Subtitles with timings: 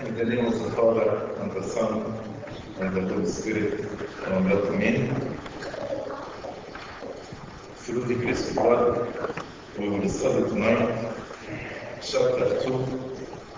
[0.00, 2.18] In the name of the Father, and the Son,
[2.80, 3.80] and the Holy Spirit,
[4.24, 5.38] and Amen.
[7.76, 9.44] Through the grace of God,
[9.78, 11.14] we will study tonight
[12.00, 13.16] chapter 2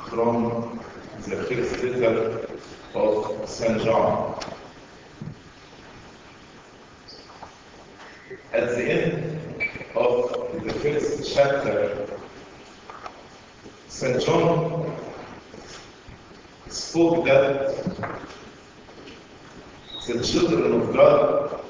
[0.08, 0.80] from
[1.28, 2.48] the first letter
[2.96, 3.80] of St.
[3.84, 4.34] John.
[8.52, 9.62] At the end
[9.94, 12.08] of the first chapter,
[13.86, 14.20] St.
[14.24, 14.91] John
[16.92, 17.72] spoke that
[20.06, 21.64] the children of God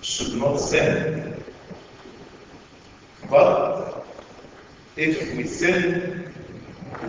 [0.00, 1.42] should not sin.
[3.28, 4.06] But
[4.94, 6.32] if we sin,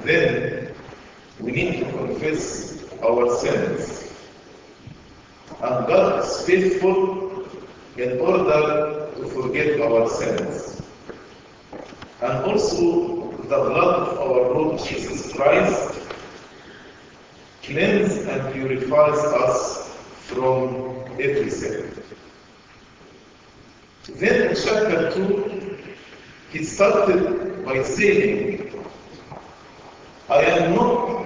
[0.05, 0.73] then
[1.39, 4.11] we need to confess our sins.
[5.61, 7.45] And God is faithful
[7.95, 10.81] in order to forgive our sins.
[12.23, 15.98] And also the blood of our Lord Jesus Christ
[17.69, 19.89] cleanses and purifies us
[20.25, 21.93] from every sin.
[24.15, 25.77] Then in chapter 2,
[26.51, 28.73] he started by saying,
[30.29, 31.25] I am not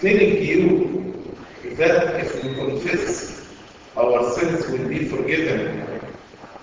[0.00, 1.34] telling you
[1.76, 3.56] that if we confess,
[3.96, 5.88] our sins will be forgiven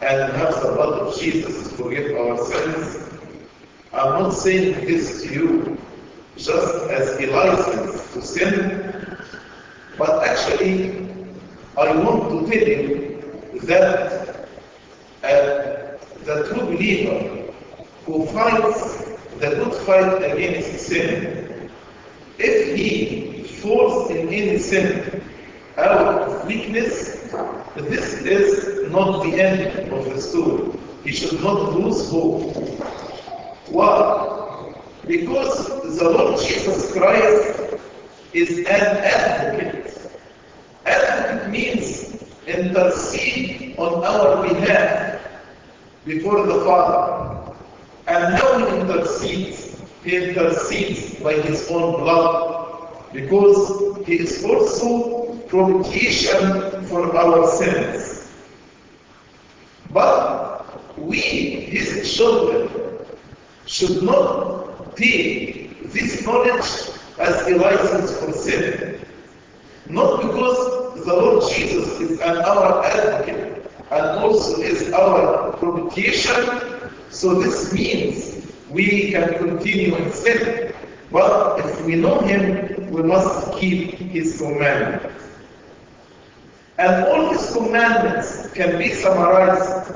[0.01, 3.09] and have the blood of Jesus forgive our sins.
[3.93, 5.77] I'm not saying this to you
[6.37, 8.96] just as a license to sin,
[9.97, 11.07] but actually,
[11.77, 14.47] I want to tell you that
[15.23, 17.51] uh, the true believer
[18.05, 19.05] who fights
[19.39, 21.69] the good fight against sin,
[22.37, 25.23] if he falls in any sin
[25.77, 27.31] out of weakness,
[27.75, 30.71] this is not the end of the story.
[31.03, 32.55] He should not lose hope.
[33.69, 34.73] Why?
[35.05, 37.75] Because the Lord Jesus Christ
[38.33, 39.76] is an advocate.
[40.87, 45.21] Advocate means intercede on our behalf
[46.05, 47.53] before the Father.
[48.07, 49.81] And how he intercedes?
[50.03, 58.31] He intercedes by his own blood because he is also propitiation for our sins.
[59.91, 62.69] But we, his children,
[63.65, 68.99] should not take this knowledge as a license for sin.
[69.89, 70.76] Not because
[71.07, 79.11] the Lord Jesus is our advocate and also is our propitiation, so this means we
[79.11, 80.73] can continue in sin.
[81.09, 85.23] But if we know Him, we must keep His commandments.
[86.77, 89.95] And all His commandments can be summarized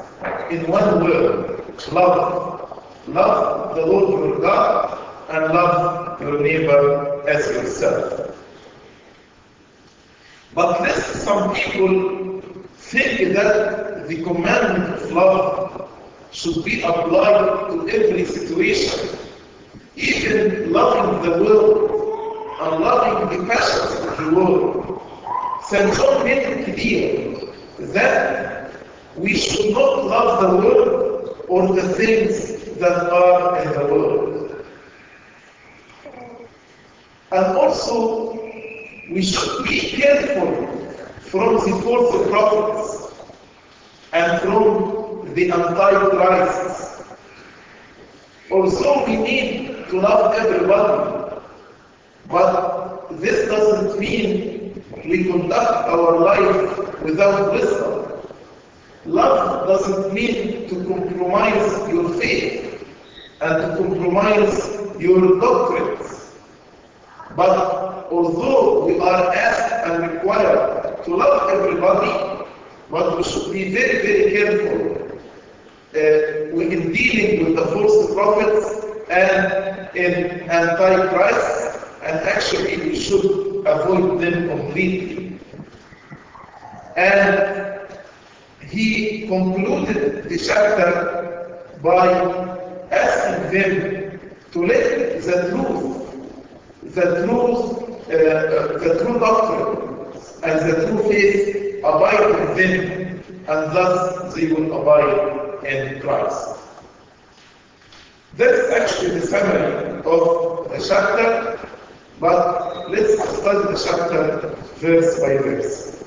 [0.50, 1.62] in one word,
[1.92, 2.62] love.
[3.08, 4.98] Love the Lord your God
[5.30, 8.41] and love your neighbor as yourself.
[10.54, 12.42] But let some people
[12.76, 15.90] think that the commandment of love
[16.32, 19.18] should be applied to every situation.
[19.96, 21.92] Even loving the world
[22.62, 25.02] and loving the passions of the world.
[25.64, 25.94] St.
[25.96, 27.54] John made it clear
[27.94, 28.74] that
[29.16, 34.66] we should not love the world or the things that are in the world.
[37.32, 38.41] And also,
[39.12, 40.52] we should be careful
[41.20, 43.14] from the false prophets
[44.14, 47.04] and from the antichrists.
[48.50, 51.42] Also, we need to love everybody,
[52.30, 58.08] but this doesn't mean we conduct our life without wisdom.
[59.06, 62.88] Love doesn't mean to compromise your faith
[63.42, 66.34] and to compromise your doctrines.
[67.36, 67.81] But
[68.12, 72.46] although we are asked and required to love everybody,
[72.90, 75.20] but we should be very, very careful
[75.96, 83.26] uh, in dealing with the false prophets and in antichrists, and actually we should
[83.66, 85.40] avoid them completely.
[86.98, 87.88] And
[88.68, 92.08] he concluded the chapter by
[92.92, 94.20] asking them
[94.52, 97.81] to let the truth, the truth,
[98.12, 100.12] Uh, the true doctrine,
[100.44, 106.60] and the true faith abide in them, and thus they will abide in Christ.
[108.36, 111.70] That's actually the summary of the chapter,
[112.20, 116.04] but let's study the chapter verse by verse.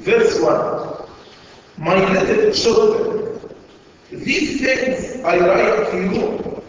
[0.00, 1.08] Verse 1
[1.78, 3.40] My little children,
[4.10, 6.62] these things I write to you,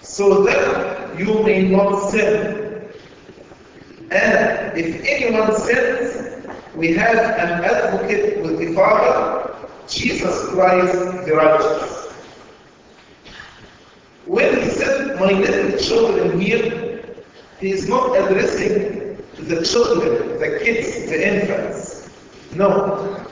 [0.00, 2.63] so that you may not sin.
[4.14, 6.46] And if anyone sins,
[6.76, 12.12] we have an advocate with the Father, Jesus Christ the righteous.
[14.26, 17.04] When he said, my little children here,
[17.58, 22.08] he is not addressing the children, the kids, the infants.
[22.54, 23.26] No.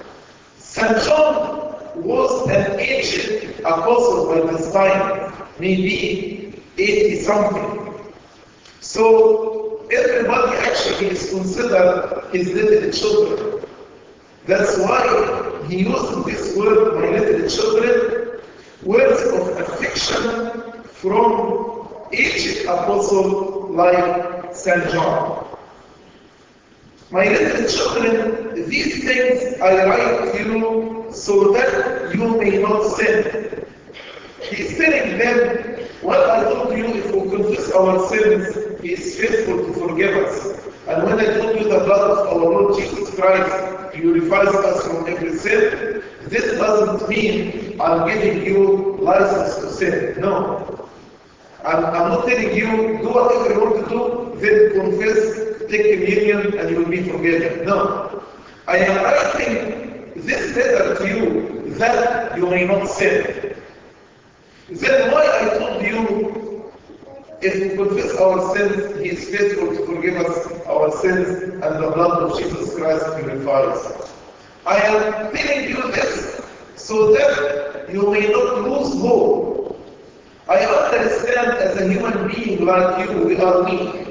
[0.58, 1.00] St.
[1.05, 8.05] John was an aged apostle by this time, maybe 80 something.
[8.81, 9.62] So
[9.93, 13.65] everybody actually is considered his little children.
[14.47, 18.41] That's why he used this word, my little children,
[18.83, 24.91] words of affection from each apostle like St.
[24.91, 25.47] John.
[27.11, 33.67] My little children, these things I write to you so that you may not sin.
[34.41, 39.58] He's telling them, what I told you, if we confess our sins, He is faithful
[39.58, 40.67] to forgive us.
[40.88, 45.06] And when I told you the blood of our Lord Jesus Christ purifies us from
[45.06, 50.20] every sin, this doesn't mean I'm giving you license to sin.
[50.20, 50.88] No.
[51.64, 56.58] I'm, I'm not telling you, do whatever you want to do, then confess, take communion,
[56.58, 57.64] and you will be forgiven.
[57.64, 58.25] No.
[58.67, 63.55] I am writing this letter to you that you may not sin.
[64.70, 66.42] Then why I told you,
[67.43, 71.91] if we confess our sins, He is faithful to forgive us our sins, and the
[71.94, 74.11] blood of Jesus Christ purifies.
[74.65, 76.41] I am telling you this
[76.77, 79.79] so that you may not lose hope.
[80.49, 84.09] I understand as a human being like you, we are weak.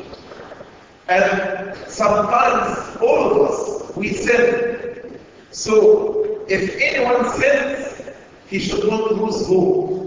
[1.07, 5.19] And sometimes all of us, we sin.
[5.51, 8.09] So if anyone sins,
[8.47, 10.00] he should not lose hope.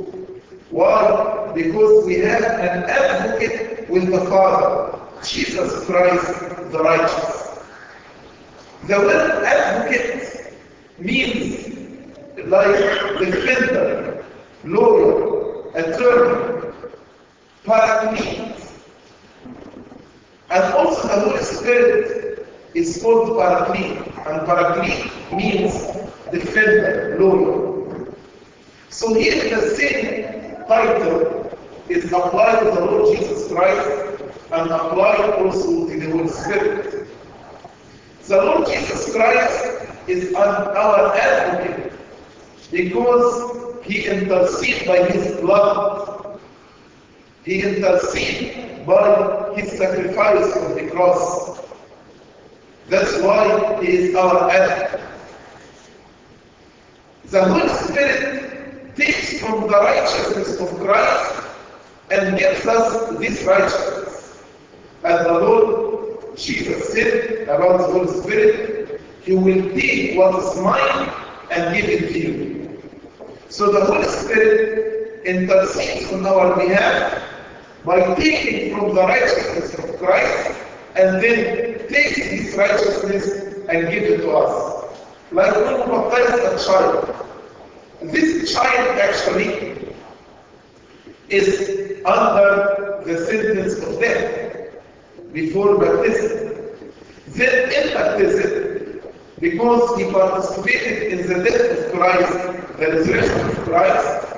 [0.70, 1.52] Why?
[1.55, 6.26] Because we have an advocate with the Father, Jesus Christ
[6.72, 7.58] the righteous.
[8.87, 10.52] The word advocate
[10.99, 11.76] means
[12.46, 14.25] like defender,
[14.64, 16.72] lawyer, attorney,
[17.64, 18.56] paraclete.
[20.50, 25.72] And also the Holy Spirit is called paraclete, and paraclete means
[26.31, 28.14] defender, lawyer.
[28.90, 30.24] So here the same
[30.66, 31.58] title
[31.88, 34.22] is applied to the Lord Jesus Christ
[34.52, 37.08] and applied also to the Holy Spirit.
[38.22, 41.93] The Lord Jesus Christ is an, our advocate
[42.70, 46.40] because he intercedes by his blood.
[47.44, 51.61] He intercedes by his sacrifice on the cross.
[52.88, 55.00] That's why he is our advocate.
[57.25, 58.44] The Holy Spirit
[59.41, 61.43] from the righteousness of Christ
[62.11, 64.43] and gives us this righteousness.
[65.05, 71.13] As the Lord Jesus said about the Holy Spirit, He will take what is mine
[71.51, 72.83] and give it to you.
[73.49, 77.23] So the Holy Spirit intercedes on our behalf
[77.85, 80.59] by taking from the righteousness of Christ
[80.97, 84.85] and then takes this righteousness and give it to us.
[85.33, 87.24] Like when we baptize a child.
[88.12, 89.95] This child actually
[91.29, 94.75] is under the sentence of death
[95.33, 96.55] before baptism.
[97.28, 99.00] Then in baptism,
[99.40, 104.37] because he participated in the death of Christ, the resurrection of Christ,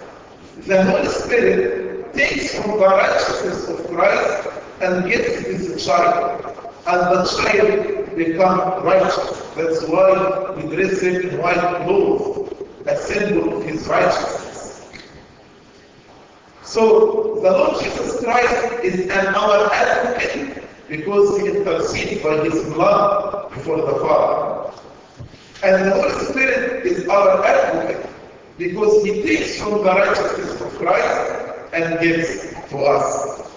[0.67, 4.49] the Holy Spirit takes from the righteousness of Christ
[4.81, 6.45] and gives this child.
[6.87, 9.43] And the child becomes righteous.
[9.57, 12.52] That's why we dress him in white clothes,
[12.87, 14.90] a symbol of his righteousness.
[16.62, 23.50] So the Lord Jesus Christ is an our advocate because he intercedes by his blood
[23.50, 24.73] before the Father.
[25.62, 28.11] And the Holy Spirit is our advocate
[28.59, 33.50] because he takes from the righteousness of Christ and gives to us.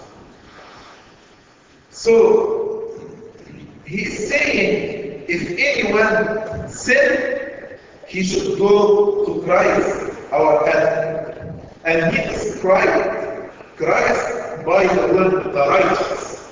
[1.90, 3.00] So
[3.84, 7.39] he is saying if anyone sin,
[8.10, 11.54] he should go to Christ, our head.
[11.84, 16.50] And he described Christ by the word the righteous.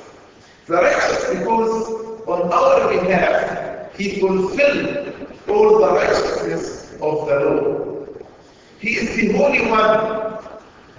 [0.66, 8.06] The righteous because on our behalf he fulfilled all the righteousness of the law.
[8.78, 10.38] He is the Holy One.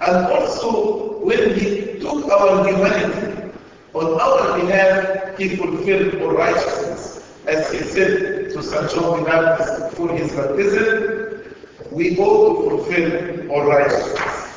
[0.02, 3.50] And also when he took our humanity
[3.94, 7.26] on our behalf, he fulfilled all righteousness.
[7.46, 8.90] As he said to St.
[8.90, 11.54] John before his baptism,
[11.90, 14.48] we ought to fulfill all righteousness.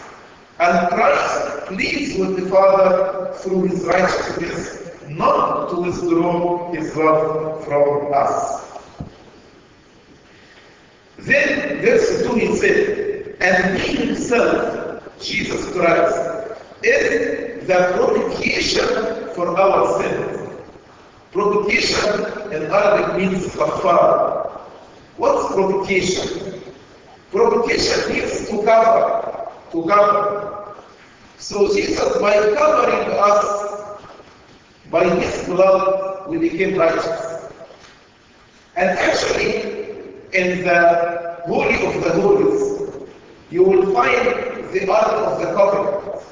[0.60, 8.14] And Christ pleads with the Father through his righteousness not to withdraw his love from
[8.14, 8.80] us.
[11.20, 20.02] Then, verse 2 he said, And he himself, Jesus Christ, is the propitiation for our
[20.02, 20.43] sins.
[21.34, 24.52] Propitiation in Arabic means kafar.
[25.18, 26.62] What's propitiation?
[27.32, 30.76] Propitiation means to cover, to cover.
[31.40, 34.00] So Jesus, by covering us,
[34.92, 37.50] by his blood, we became righteous.
[38.76, 43.08] And actually, in the Holy of the Holies,
[43.50, 46.26] you will find the Ark of the Covenant.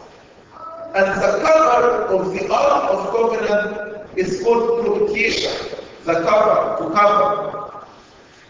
[0.93, 7.85] And the cover of the Ark of Covenant is called propitiation, the cover, to cover.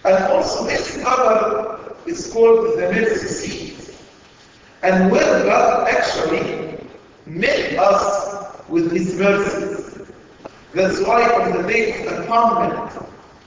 [0.04, 3.96] And also this cover is called the mercy seat.
[4.84, 6.78] And where God actually
[7.26, 10.02] met us with his mercies.
[10.74, 12.92] That's why on the day of atonement,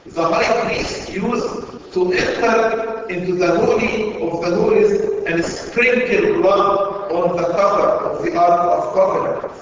[0.07, 7.11] the high priest used to enter into the holy of the holies and sprinkle blood
[7.11, 9.54] on the cover of the Ark of Covenant.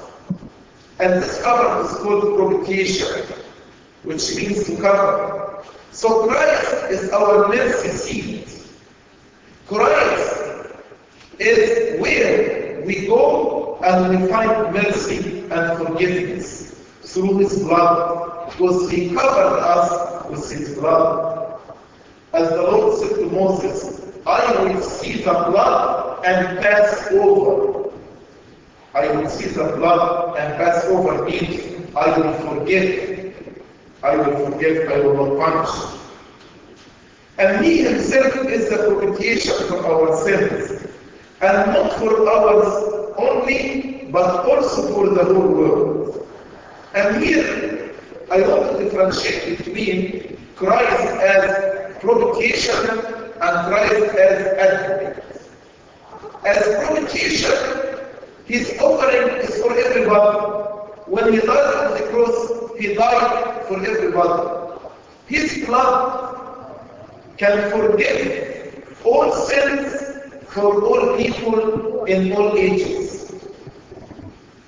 [1.03, 3.27] And this cover is called propitiation,
[4.05, 5.65] which means to cover.
[5.91, 8.69] So Christ is our mercy seat.
[9.67, 10.71] Christ
[11.41, 19.13] is where we go and we find mercy and forgiveness through His blood, because He
[19.13, 21.61] covered us with His blood.
[22.33, 27.82] As the Lord said to Moses, I will see the blood and pass over.
[28.95, 31.95] I will see the blood and pass over it.
[31.97, 33.13] I will forgive.
[34.03, 36.01] I will forgive, I will not punish.
[37.39, 40.87] And He Himself is the propitiation for our sins.
[41.41, 46.29] And not for ours only, but also for the whole world.
[46.95, 47.95] And here,
[48.31, 55.25] I want to differentiate between Christ as propitiation and Christ as advocate.
[56.45, 57.92] As propitiation,
[58.53, 60.39] His offering is for everybody.
[61.07, 64.77] When He died on the cross, He died for everybody.
[65.27, 66.37] His blood
[67.39, 69.95] can forgive all sins
[70.49, 73.33] for all people in all ages.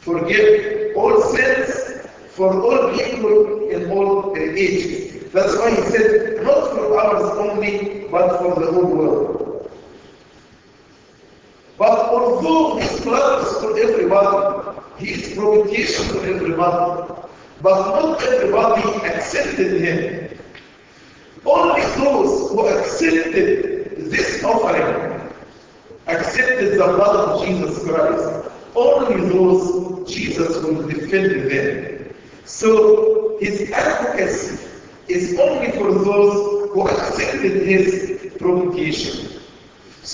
[0.00, 5.30] Forgive all sins for all people in all ages.
[5.30, 9.53] That's why he said, not for ours only, but for the whole world.
[12.14, 17.12] Although his is for everybody, his propitiation for everybody,
[17.60, 20.38] but not everybody accepted him.
[21.44, 25.28] Only those who accepted this offering
[26.06, 28.48] accepted the blood of Jesus Christ.
[28.76, 32.14] Only those Jesus will defend them.
[32.44, 34.68] So his advocacy
[35.08, 39.33] is only for those who accepted his propitiation.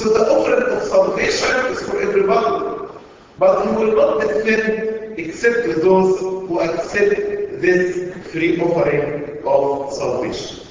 [0.01, 2.89] So the offering of salvation is for everybody,
[3.39, 10.67] but he will not defend except those who accept this free offering of salvation.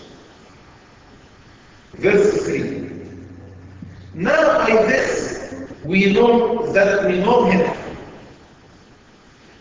[1.93, 2.89] Verse 3.
[4.15, 5.53] Now by this
[5.85, 7.77] we know that we know him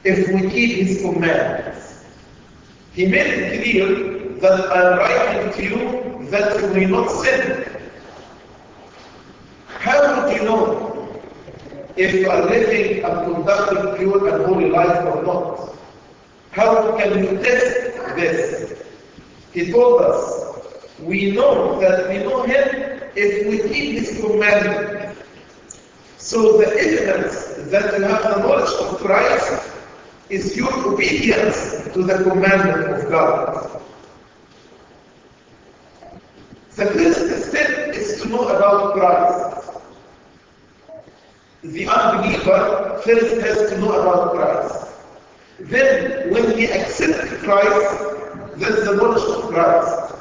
[0.04, 2.06] if we keep his commandments.
[2.94, 7.77] He made it clear that I am writing to you that you may not sin.
[9.88, 11.18] How would you know
[11.97, 15.78] if you are living and conducting pure and holy life or not?
[16.50, 18.83] How can you test this?
[19.54, 25.16] He told us, we know that we know him if we keep his commandment.
[26.18, 29.71] So the evidence that you have the knowledge of Christ
[30.28, 33.80] is your obedience to the commandment of God.
[36.76, 39.57] The first step is to know about Christ.
[41.62, 44.94] The unbeliever first has to know about Christ.
[45.58, 47.98] Then, when he accepts Christ,
[48.58, 50.14] that's the knowledge of Christ.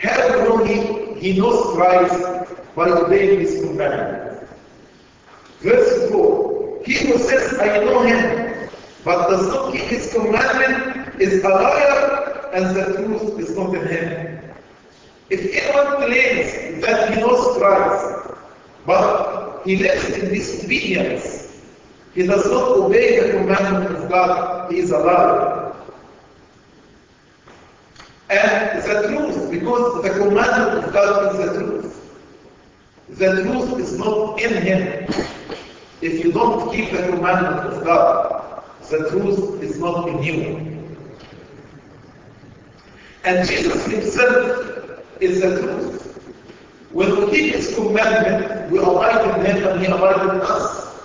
[0.00, 4.48] How know he, knows Christ by obeying his commandment.
[5.60, 8.68] Verse 4 He who says, I know him,
[9.04, 13.86] but does not keep his commandment is a liar, and the truth is not in
[13.86, 14.50] him.
[15.30, 18.34] If anyone claims that he knows Christ,
[18.84, 19.21] but
[19.64, 21.62] he lives in disobedience,
[22.14, 25.74] he does not obey the commandment of God, he is a liar.
[28.30, 31.82] And the truth, because the commandment of God is the truth.
[33.10, 35.06] The truth is not in him.
[36.00, 40.72] If you don't keep the commandment of God, the truth is not in you.
[43.24, 46.11] And Jesus himself is the truth.
[46.92, 51.00] When we keep his commandment, we abide in him and he abides in us.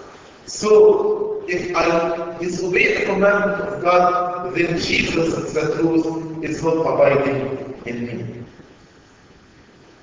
[0.46, 7.82] So if I disobey the commandment of God, then Jesus, the truth, is not abiding
[7.86, 8.44] in me.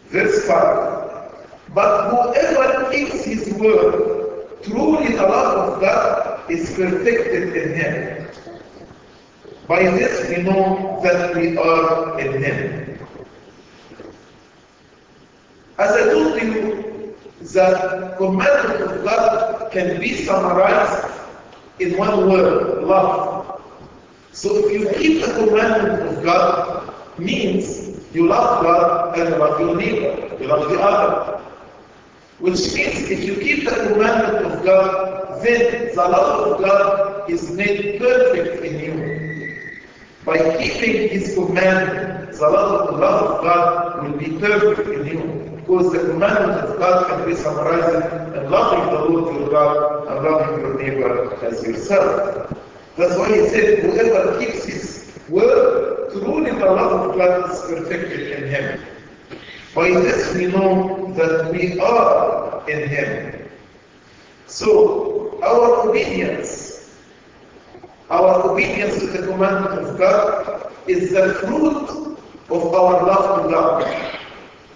[0.08, 1.04] Verse 5.
[1.74, 8.28] But whoever keeps his word, truly the love of God is perfected in him.
[9.66, 12.83] By this we know that we are in him.
[15.76, 21.12] As I told you, the commandment of God can be summarized
[21.80, 23.60] in one word, love.
[24.32, 29.60] So if you keep the commandment of God, means you love God and you love
[29.60, 31.42] your neighbor, you love the other.
[32.38, 37.50] Which means if you keep the commandment of God, then the love of God is
[37.50, 39.68] made perfect in you.
[40.24, 45.53] By keeping His commandment, the love of God will be perfect in you.
[45.66, 50.22] Because the commandment of God can be summarized in loving the Lord your God and
[50.22, 52.54] loving your neighbor as yourself.
[52.98, 58.42] That's why he said, whoever keeps his word, truly the love of God is perfected
[58.42, 58.80] in him.
[59.74, 63.48] By this we know that we are in him.
[64.46, 66.94] So, our obedience,
[68.10, 72.18] our obedience to the commandment of God is the fruit
[72.50, 74.13] of our love to God.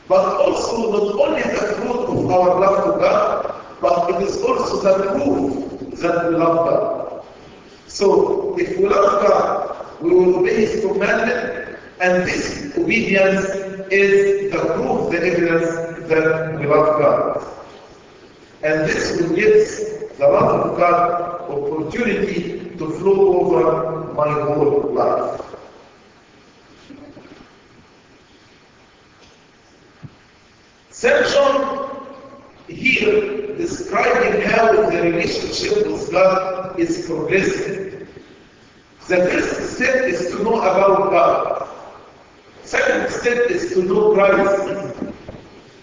[0.08, 4.80] But also not only the fruit of our love to God, but it is also
[4.80, 7.24] the proof that we love God.
[7.86, 13.44] So if we love God, we will obey His commandment, and this obedience
[13.92, 17.46] is the proof, the evidence that we love God.
[18.62, 25.37] And this will give the love of God opportunity to flow over my whole life.
[31.00, 32.06] John
[32.66, 38.08] here describing how the relationship with God is progressing.
[39.06, 41.68] The first step is to know about God.
[42.64, 45.14] Second step is to know Christ.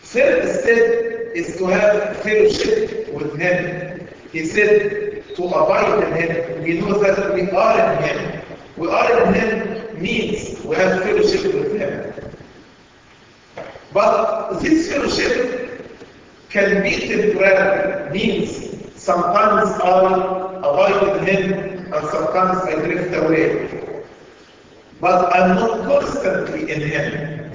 [0.02, 4.08] Third step is to have fellowship with Him.
[4.34, 6.64] He said to abide in Him.
[6.64, 8.42] We know that we are in Him.
[8.76, 12.15] We are in Him means we have fellowship with Him.
[13.96, 15.90] But this fellowship
[16.50, 24.04] can be temporary, means sometimes I in Him and sometimes I drift away.
[25.00, 27.52] But I'm not constantly in Him.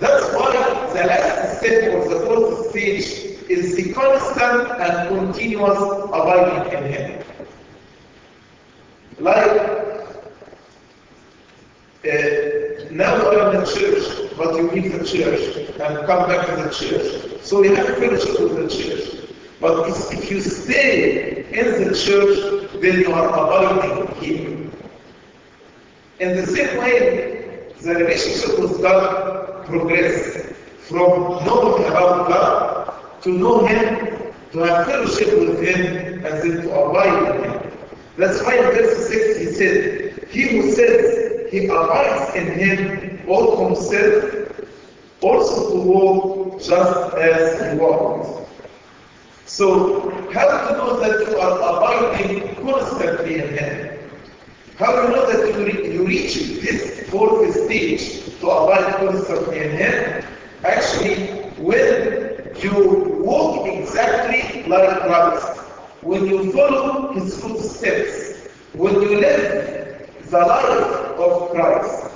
[0.00, 0.50] That's why
[0.94, 3.04] the last step or the fourth stage
[3.50, 5.78] is the constant and continuous
[6.08, 7.24] abiding in Him.
[9.18, 9.60] Like
[12.08, 12.53] uh,
[12.94, 16.62] now you are in the church, but you leave the church and come back to
[16.62, 17.42] the church.
[17.42, 19.30] So you have fellowship with the church.
[19.60, 24.72] But if you stay in the church, then you are abiding Him.
[26.20, 33.66] In the same way, the relationship with God progresses from knowing about God to know
[33.66, 37.72] Him, to have fellowship with Him, and then to abide in Him.
[38.16, 41.23] That's why in verse 6 he said, He who says
[41.54, 44.24] he abides in Him ought himself
[45.22, 48.50] also to walk just as He walked.
[49.46, 53.98] So, how to know that you are abiding constantly in Him?
[54.78, 59.70] How you know that you, re you reach this fourth stage to abide constantly in
[59.76, 60.24] Him?
[60.64, 61.26] Actually,
[61.62, 65.58] when you walk exactly like Christ,
[66.02, 69.83] when you follow His footsteps, when you live
[70.34, 72.10] the life of Christ,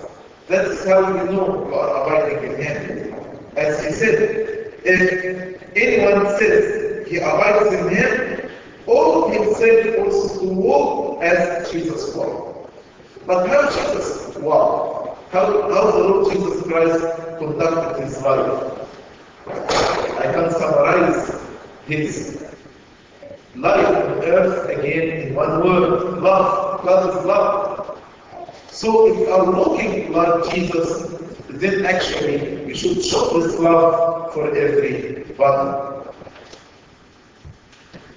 [0.48, 3.14] that is how we know you are abiding in Him.
[3.56, 8.50] As He said, if anyone says he abides in Him,
[8.86, 12.70] ought himself also to walk as Jesus walked.
[13.26, 15.30] But how Jesus walked?
[15.30, 18.88] How, how the Lord Jesus Christ conducted his life?
[19.46, 21.40] I can summarize
[21.86, 22.42] his
[23.54, 26.84] life on earth again in one word, love.
[26.84, 27.77] God is love.
[28.78, 31.12] So if we are walking like Jesus,
[31.48, 36.12] then actually we should show this love for everybody.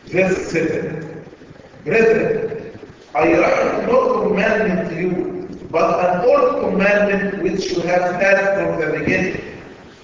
[0.05, 1.25] Verse 7.
[1.83, 2.79] Brethren,
[3.15, 8.79] I write no commandment to you, but an old commandment which you have had from
[8.81, 9.41] the beginning.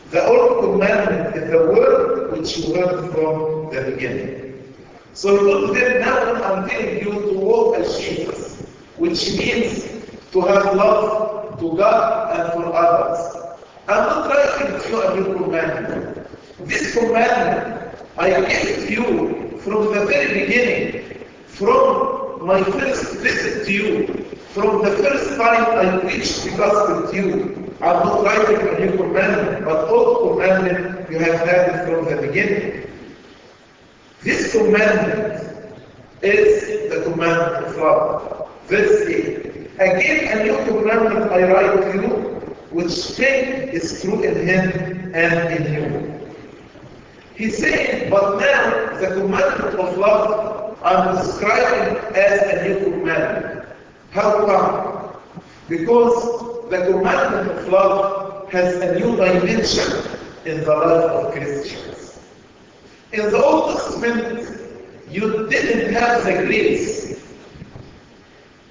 [0.09, 4.73] The old commandment is the word which you heard from the beginning.
[5.13, 8.63] So told them, now I'm telling you to walk as Jesus,
[8.97, 9.96] which means
[10.37, 13.35] to have love to God and for others.
[13.87, 16.27] I'm not writing to you a new commandment.
[16.59, 24.07] This commandment I gave you from the very beginning, from my first visit to you,
[24.53, 27.75] from the first time I preached the gospel to you.
[27.81, 32.91] I'm not writing a new commandment, but old commandment you have had from the beginning.
[34.21, 35.73] This commandment
[36.21, 38.49] is the commandment of love.
[38.67, 39.46] Verse 8.
[39.79, 42.09] Again, a new commandment I write to you,
[42.71, 46.33] which faith is true in him and in you.
[47.35, 53.67] He said, but now the commandment of love I'm describing as a new commandment.
[54.11, 55.21] How come?
[55.69, 59.93] Because the commandment of love has a new dimension
[60.45, 62.19] in the life of Christians.
[63.13, 64.59] In the Old Testament,
[65.09, 67.06] you didn't have the grace.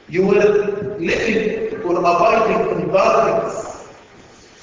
[0.08, 3.88] You were living or abiding in darkness.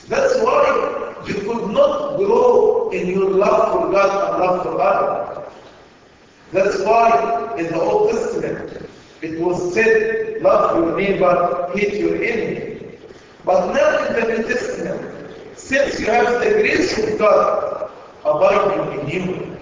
[0.07, 5.53] That's why you could not grow in your love for God and love for others.
[6.51, 8.89] That's why in the Old Testament
[9.21, 12.97] it was said, love your neighbor, hate your enemy.
[13.43, 17.91] But now in the New Testament, since you have the grace of God
[18.23, 19.57] abiding in you,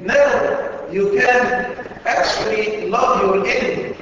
[0.00, 3.93] now you can actually love your enemy.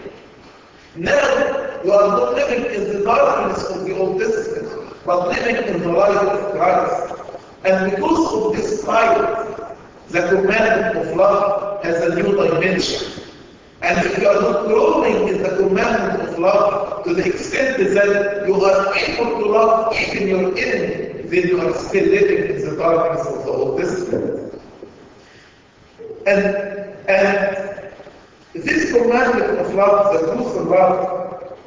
[0.96, 5.80] Now you are not living in the darkness of the Old Testament, but living in
[5.80, 7.34] the light of Christ.
[7.64, 9.78] And because of this light,
[10.08, 13.24] the commandment of love has a new dimension.
[13.80, 18.46] And if you are not growing in the commandment of love to the extent that
[18.46, 22.76] you are able to love even your enemy, then you are still living in the
[22.76, 24.62] darkness of the Old Testament.
[26.26, 26.44] And,
[27.08, 27.92] and
[28.54, 31.58] this commandment of love, the truth love,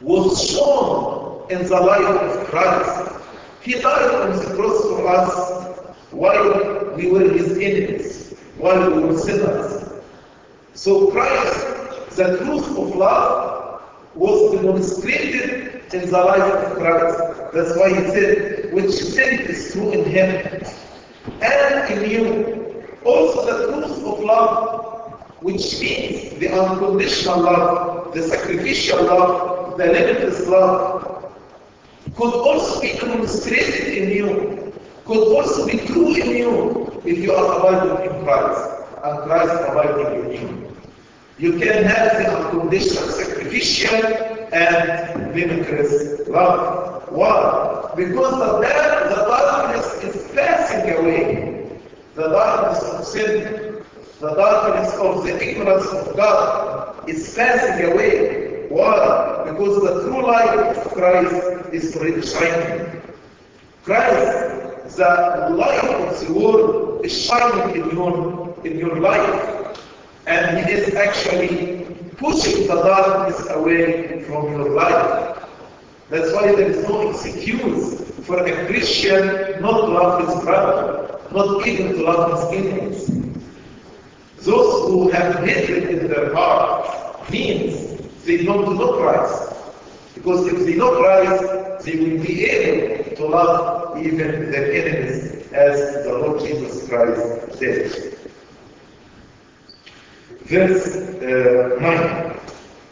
[0.00, 3.20] was shown in the life of Christ.
[3.62, 5.70] He died on the cross for us
[6.10, 9.92] while we were his enemies, while we were sinners.
[10.74, 13.82] So Christ, the truth of love,
[14.14, 17.52] was demonstrated in the life of Christ.
[17.52, 20.64] That's why he said, which faith is true in him
[21.42, 22.86] and in you.
[23.04, 30.46] Also the truth of love, which means the unconditional love, the sacrificial love, the limitless
[30.48, 31.32] love,
[32.16, 34.72] could also be demonstrated in you,
[35.04, 38.70] could also be true in you if you are abiding in Christ
[39.04, 40.76] and Christ abiding in you.
[41.38, 43.94] You can have the unconditional sacrificial
[44.52, 47.10] and limitless love.
[47.10, 47.92] Why?
[47.96, 51.80] Because the, dark, the darkness is passing away.
[52.14, 53.82] The darkness of sin,
[54.20, 58.66] the darkness of the ignorance of God is passing away.
[58.68, 59.50] Why?
[59.50, 63.02] Because the true light of Christ is already shining.
[63.84, 69.80] Christ, the light of the world, is shining in your, in your life.
[70.26, 71.86] And He is actually
[72.16, 75.38] pushing the darkness away from your life.
[76.10, 81.66] That's why there is no excuse for a Christian not to love his brother, not
[81.66, 83.09] even to love his enemies.
[84.42, 89.52] Those who have hatred in their heart means they don't know Christ.
[90.14, 96.04] Because if they know Christ, they will be able to love even their enemies as
[96.04, 98.18] the Lord Jesus Christ did.
[100.44, 102.40] Verse uh, 9.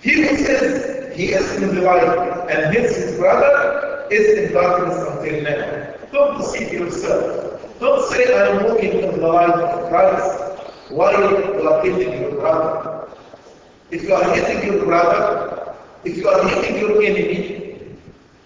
[0.02, 4.96] He who says he is in the light and hates his brother is in darkness
[4.96, 5.94] until now.
[6.12, 7.80] Don't deceive yourself.
[7.80, 10.37] Don't say I am walking in the light of Christ
[10.90, 13.08] while you are your brother.
[13.90, 15.74] If you are hating your brother,
[16.04, 17.96] if you are hating your enemy,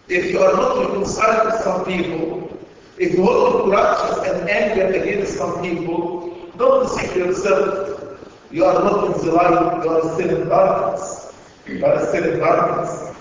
[0.09, 2.59] if you are not reconciled with some people,
[2.99, 7.99] if you hold grudges and anger against some people, don't deceive yourself.
[8.51, 11.33] You are not in the light, you are still in darkness.
[11.67, 13.17] You are still in darkness.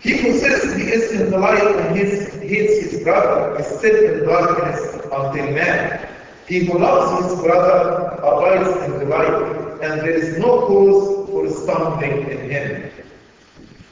[0.00, 4.26] He who says he is in the light and hates his brother is still in
[4.26, 6.09] darkness until now.
[6.50, 12.28] He loves his brother abides in the light, and there is no cause for stumbling
[12.28, 12.90] in him.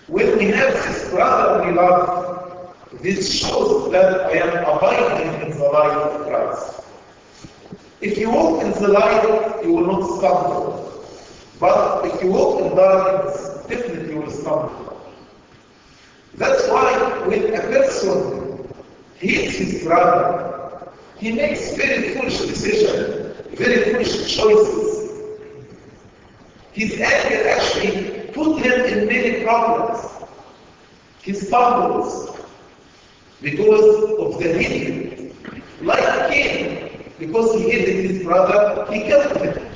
[0.09, 5.65] When we have this brother we love, this shows that I am abiding in the
[5.69, 6.81] light of Christ.
[8.01, 11.07] If you walk in the light, you will not stumble.
[11.61, 15.01] But if you walk in darkness, definitely you will stumble.
[16.35, 18.69] That's why when a person
[19.21, 20.58] hates his brother,
[21.19, 25.11] he makes very foolish decisions, very foolish choices.
[26.73, 30.01] His anger actually put him in many problems.
[31.23, 32.37] He stumbles
[33.41, 35.35] because of the hatred.
[35.83, 39.69] Like Cain, because he hated his brother, he killed him.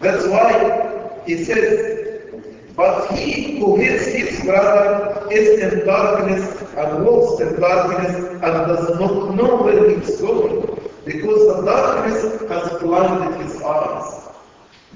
[0.00, 2.32] That's why he says,
[2.76, 8.98] but he who hates his brother is in darkness and walks in darkness and does
[8.98, 10.60] not know where he is going
[11.04, 14.28] because the darkness has blinded his eyes.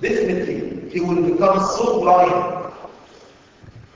[0.01, 2.73] Definitely, he will become so blind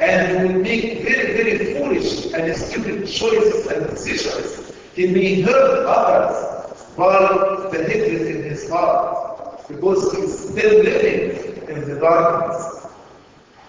[0.00, 4.72] and will make very, very foolish and stupid choices and decisions.
[4.94, 11.68] He may hurt others by the hatred in his heart because he is still living
[11.68, 12.86] in the darkness.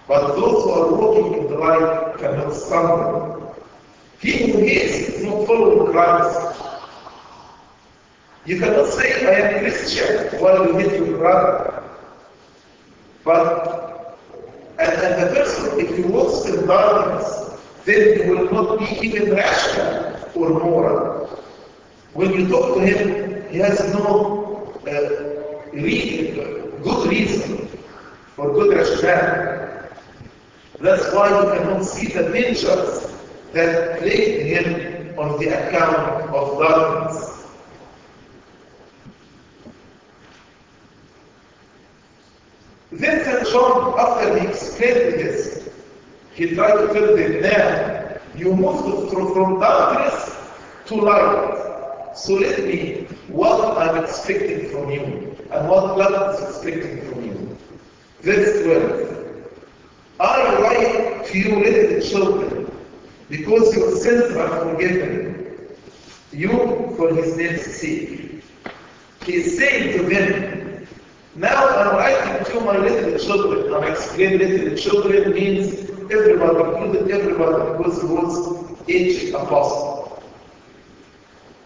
[0.08, 3.39] But those who are walking in the light cannot stumble.
[4.20, 6.62] He who hates not following Christ.
[8.44, 11.82] You cannot say, I am Christian while you hate your brother.
[13.24, 14.18] But,
[14.78, 19.30] and, and the person, if he walks in darkness, then he will not be even
[19.34, 21.26] rational or moral.
[22.12, 27.68] When you talk to him, he has no uh, good reason
[28.36, 29.94] for good rationality.
[30.80, 33.09] That's why you cannot see the dangers
[33.52, 37.46] that plagued him on the account of darkness.
[42.92, 43.48] Then St.
[43.48, 45.68] John, after he explained this,
[46.34, 50.36] he tried to tell them, now, you moved from darkness
[50.86, 52.12] to light.
[52.16, 57.58] So let me, what I'm expecting from you, and what God is expecting from you.
[58.20, 59.20] Verse 12.
[60.20, 62.59] I write to you little children,
[63.30, 65.56] because your sins are forgiven,
[66.32, 66.50] you
[66.96, 68.42] for his name's sake.
[69.24, 70.86] He is saying to them,
[71.36, 73.72] now I'm writing to my little children.
[73.72, 80.20] I'm explaining little children means everybody, included everybody, because was aged apostle.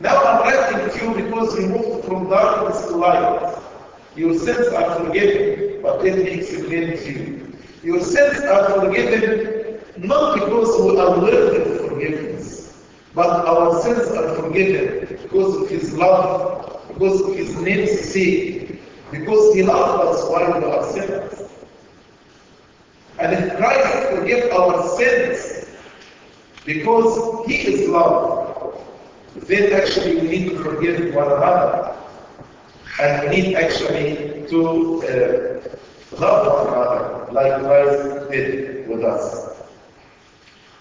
[0.01, 3.59] Now I'm writing to you because we moved from darkness to light.
[4.17, 7.57] Your sins are forgiven, but let me explain to you.
[7.83, 9.54] Your sins are forgiven
[10.07, 15.93] not because we are worthy of forgiveness, but our sins are forgiven because of His
[15.95, 21.43] love, because of His name's sake, because He loved us while we are sinners.
[23.19, 25.67] And if Christ forgive our sins
[26.65, 28.85] because He is love,
[29.37, 31.97] then actually we need to forgive one another.
[33.01, 35.77] And we need actually to uh,
[36.21, 39.44] love one another like Christ did with us.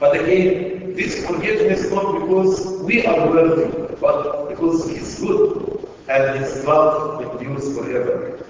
[0.04, 6.66] But again, this forgiveness not because we are worthy, but because He good and His
[6.66, 8.46] love endures forever.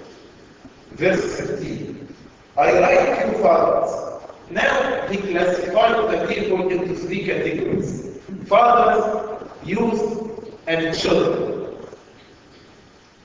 [0.94, 2.08] Verse 15.
[2.56, 4.24] I write you fathers.
[4.50, 8.18] Now he classified the people into three categories.
[8.46, 11.76] Fathers, youth, and children.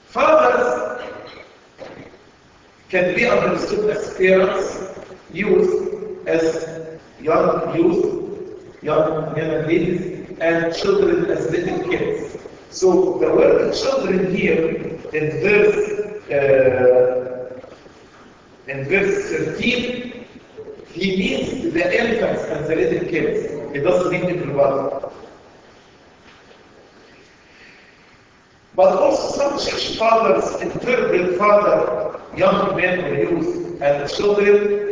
[0.05, 1.01] Fathers
[2.89, 4.99] can be understood as parents,
[5.33, 6.78] youth as
[7.21, 12.37] young youth, young men and ladies, and children as little kids.
[12.69, 14.69] So the word children here
[15.13, 15.89] in verse
[16.31, 17.59] uh,
[18.67, 20.25] in verse 13,
[20.93, 23.73] he means the infants and the little kids.
[23.73, 25.05] He doesn't mean everybody.
[28.75, 34.88] But also some church fathers interpret father, young men or youth, and children.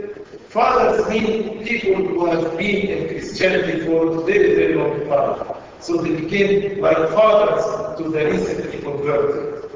[0.58, 5.56] Fathers mean people who have been in Christianity for very, very long time.
[5.80, 7.64] So they became like fathers
[8.00, 9.70] to the recently converted.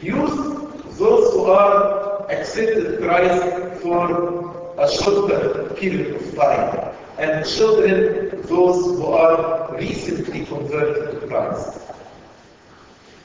[0.00, 6.94] Youth, those who are accepted Christ for a shorter period of time.
[7.18, 11.78] And children, those who are recently converted to Christ.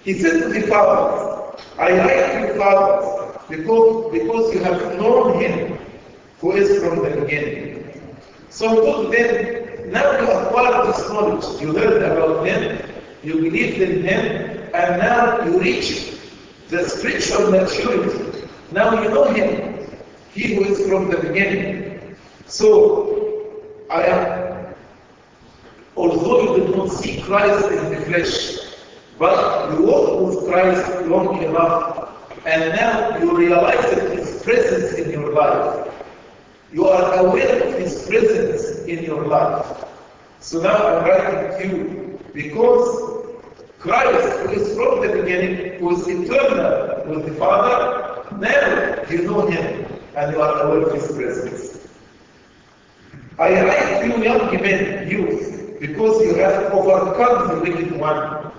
[0.04, 5.77] He said to the fathers, I write you fathers, because, because you have known him
[6.40, 8.12] who is from the beginning.
[8.50, 11.62] So to them, now you acquired this knowledge.
[11.62, 12.90] You heard about him,
[13.24, 16.14] you believed in him, and now you reach
[16.70, 18.48] the spiritual maturity.
[18.72, 19.88] Now you know him,
[20.34, 22.16] he who is from the beginning.
[22.46, 24.76] So, I am,
[25.96, 28.76] although you did not see Christ in the flesh,
[29.18, 32.10] but you walked with Christ long enough,
[32.46, 35.87] and now you realize that his presence in your life.
[36.74, 39.86] You are aware of his presence in your life.
[40.40, 43.26] So now I'm writing to you because
[43.80, 49.48] Christ, who is from the beginning, who is eternal with the Father, now you know
[49.48, 51.88] him and you are aware of his presence.
[53.40, 58.52] I write to you young men, youth, because you have overcome the wicked one.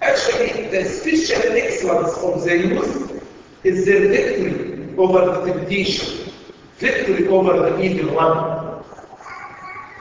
[0.00, 3.24] Actually, the special excellence of the youth
[3.62, 6.21] is their victory over the temptation,
[6.82, 8.82] victory over the evil one.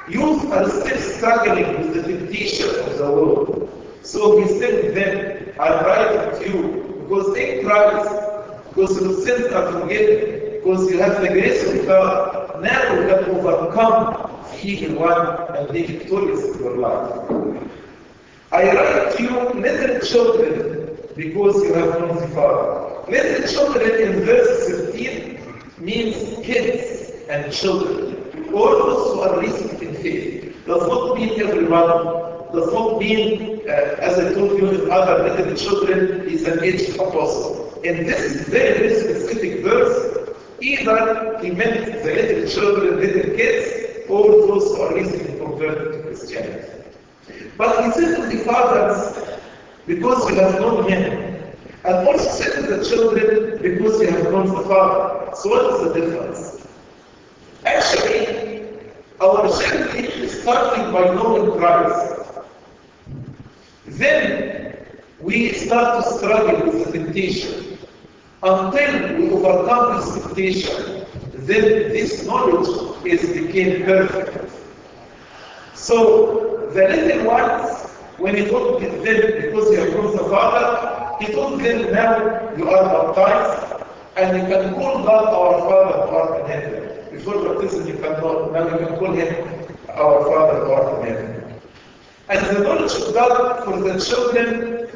[0.10, 4.00] Youth are still struggling with the temptation of the world.
[4.02, 8.10] So he said them, I write to you because in Christ,
[8.70, 13.24] because your sins are forgiven, because you have the grace of God, now you can
[13.36, 17.62] overcome the evil one and be victorious in your life.
[18.52, 23.12] I write to you little children because you have known the Father.
[23.12, 25.41] Little children in verse 15
[25.82, 28.16] means kids and children.
[28.54, 30.56] All those who are recent in faith.
[30.66, 31.92] Does not mean everyone.
[32.54, 36.96] Does not mean, uh, as I told you in other little children, is an aged
[36.96, 37.82] apostle.
[37.84, 44.76] In this very specific verse, either he meant the little children, little kids, or those
[44.76, 46.68] who are recently converted to Christianity.
[47.58, 49.40] But he said to the fathers,
[49.88, 51.32] because you have known him.
[51.84, 55.21] And also said to the children, because you have known the Father.
[55.36, 56.68] So what is the difference?
[57.66, 58.68] Actually,
[59.22, 62.24] our journey is starting by knowing Christ.
[63.86, 64.86] Then
[65.22, 67.78] we start to struggle with the temptation.
[68.44, 72.68] Until we overcome this temptation, then this knowledge
[73.06, 74.52] is became perfect.
[75.76, 81.62] So the little ones, when he told them because have known the Father, he told
[81.62, 83.81] them now you are baptized
[84.18, 87.12] and you can call God our Father art in heaven.
[87.12, 91.62] Before baptism you cannot, now you can call him our Father art in heaven.
[92.30, 94.90] And the knowledge of God for the children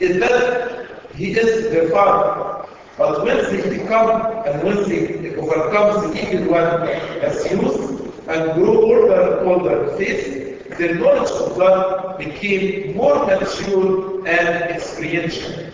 [0.00, 2.66] is that he is their Father.
[2.98, 6.88] But when they become and when they overcome the evil one
[7.22, 13.26] as youth and grow older and older in faith, their knowledge of God became more
[13.26, 15.70] mature and experiential.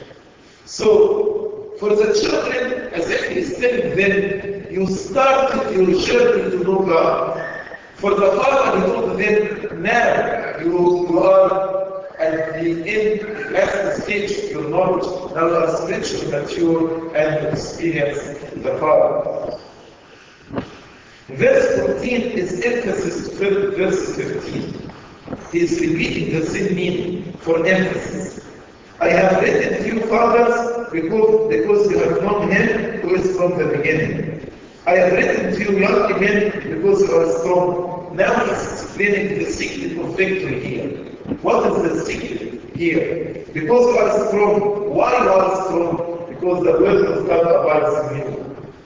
[0.65, 1.48] So,
[1.79, 7.69] for the children, as if he's telling them, you started your journey to know God.
[7.95, 11.88] For the father, he told them, now you are
[12.19, 18.23] at the end, last stage of your knowledge, now you are spiritually mature and experience
[18.57, 19.59] the Father.
[21.29, 24.91] Verse 14 is emphasis to verse 15.
[25.53, 28.45] He is repeating the same meaning for emphasis.
[29.01, 33.59] I have written to you, fathers, because, because you have known him who is from
[33.59, 34.51] the beginning.
[34.87, 38.16] I have written to you, young men, because you are strong.
[38.16, 40.88] Now he's explaining the secret of victory here.
[41.42, 43.44] What is the secret here?
[43.53, 44.94] Because you are strong.
[44.94, 46.27] Why you are strong?
[46.29, 48.38] Because the word of God abides in you.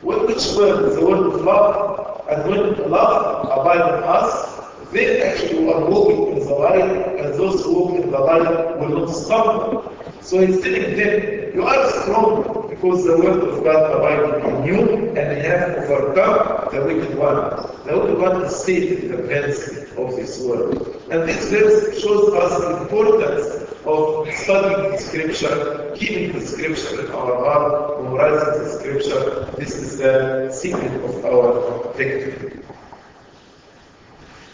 [0.02, 2.26] Which word is the word of love?
[2.28, 4.62] And when love abides in us,
[4.92, 8.78] then actually we are walking in the light, and those who walk in the light
[8.78, 9.92] will not stumble.
[10.32, 14.80] So instead of them, you are strong because the word of God abides in you,
[15.10, 17.36] and you have overcome the wicked one.
[17.84, 21.02] The wicked one is safe in the presence of this world.
[21.10, 27.12] And this verse shows us the importance of studying the scripture, keeping the scripture in
[27.12, 29.54] our heart, memorizing the scripture.
[29.58, 32.58] This is the secret of our victory.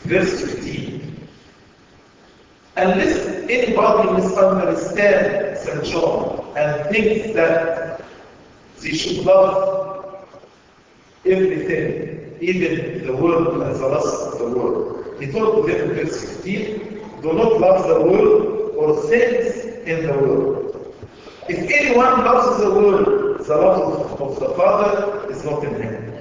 [0.01, 1.29] Verse 15.
[2.75, 5.48] Unless anybody misunderstands
[5.85, 8.05] John and think that
[8.81, 10.27] they should love
[11.25, 15.17] everything, even the world and the lust of the world.
[15.21, 20.13] He told them in verse 15, do not love the world or things in the
[20.13, 20.95] world.
[21.49, 26.15] If anyone loves the world, the love of the Father is not in him.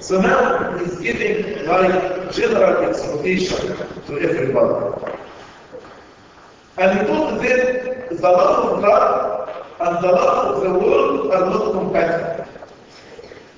[0.00, 3.76] So now he's giving like general exhortation
[4.06, 5.12] to everybody.
[6.78, 9.48] And he them the love of God
[9.80, 12.46] and the love of the world are not compatible.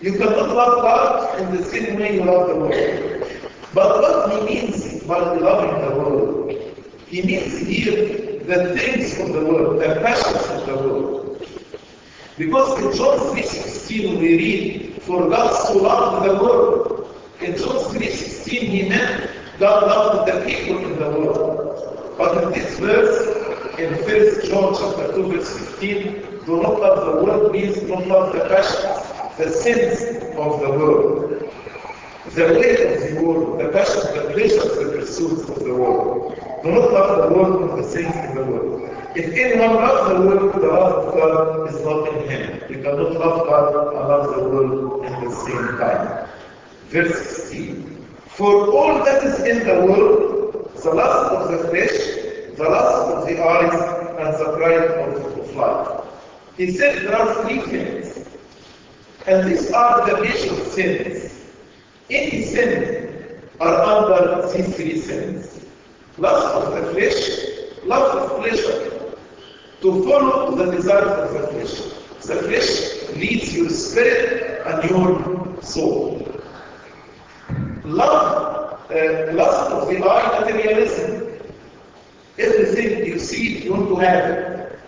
[0.01, 3.31] You cannot love God in the same way you love the world.
[3.75, 6.51] But what he means by loving the world,
[7.09, 11.47] he means here the things of the world, the passions of the world.
[12.39, 17.15] Because in John 3.16 we read, for God so loved the world.
[17.41, 21.60] In John 3.16 he meant God loved the people in the world.
[22.21, 27.25] But in this verse, in 1 John chapter 2 verse 15, do not love the
[27.25, 30.03] world means do not love the passions, the sins
[30.37, 31.51] of the world.
[32.35, 36.37] The way of the world, the passions, the pleasures, the pursuits of the world.
[36.63, 38.83] Do not love the world and the sins of the world.
[39.17, 42.61] If anyone loves the world, the love of God is not in him.
[42.69, 46.29] You cannot love God and love the world at the same time.
[46.89, 47.17] Verse
[47.49, 48.07] 16.
[48.27, 50.40] For all that is in the world,
[50.83, 55.57] the lust of the flesh, the lust of the eyes, and the pride of, of
[55.57, 56.05] life.
[56.57, 58.29] He said there are three things.
[59.27, 61.45] And these are the major sins.
[62.09, 65.67] Any sin are under these three sins.
[66.19, 69.17] Lust of the flesh, lust of pleasure,
[69.81, 72.01] to follow the desires of the flesh.
[72.27, 76.27] The flesh leads your spirit and your soul.
[77.85, 78.60] Love,
[78.91, 81.29] uh, lust of the eye, materialism.
[82.39, 84.79] Everything you see, you want to have it.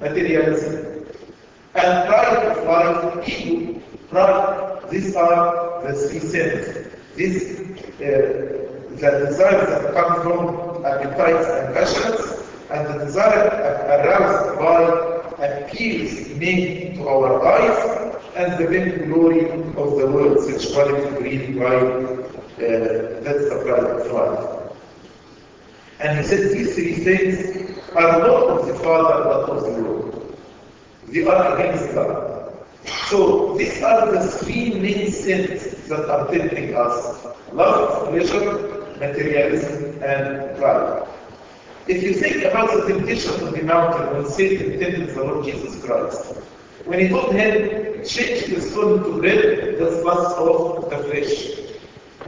[0.00, 1.06] Materialism.
[1.74, 3.80] And pride of life, ego.
[4.90, 6.88] These are the three sins.
[7.14, 7.60] These,
[8.00, 16.28] uh, the desires that come from appetites and passions, and the desire aroused by appeals
[16.36, 22.27] made to our eyes, and the vain glory of the world, sexuality, greed, pride,
[22.58, 24.72] Uh, that's the pride of life.
[26.00, 30.38] And he said these three things are not of the Father, but of the world.
[31.08, 32.38] They are against God.
[33.08, 37.26] So these are the three main sins that are tempting us.
[37.52, 41.06] Love, pleasure, materialism, and pride.
[41.86, 45.82] If you think about the temptation of the mountain when Satan tempted the Lord Jesus
[45.82, 46.36] Christ,
[46.84, 51.57] when he told him, change the stone to bread, that's lust of the flesh.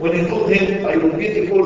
[0.01, 1.63] When he told him, I will give the for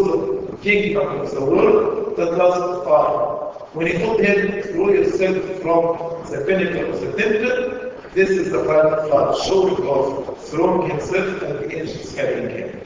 [0.51, 3.69] the kingdom of the world, that of fire.
[3.71, 8.59] When he told him, throw yourself from the pinnacle of the temple, this is the
[8.59, 12.81] of life, short of throwing himself and the angels carrying him.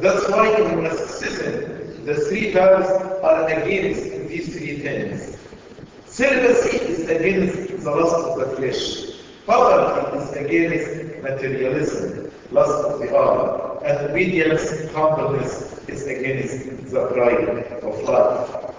[0.00, 2.88] That's why in monasticism, the three vows
[3.22, 5.36] are against these three things.
[6.06, 9.20] Celibacy is against the lust of the flesh.
[9.44, 13.67] Poverty is against materialism, lust of the eye.
[13.84, 17.48] And obedience, humbleness is against the pride
[17.82, 18.74] of life.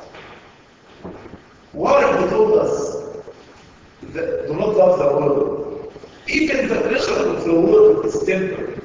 [1.71, 2.97] Why he told us
[4.13, 5.93] that do not love the world?
[6.27, 8.79] Even the pleasure of the world is temporary.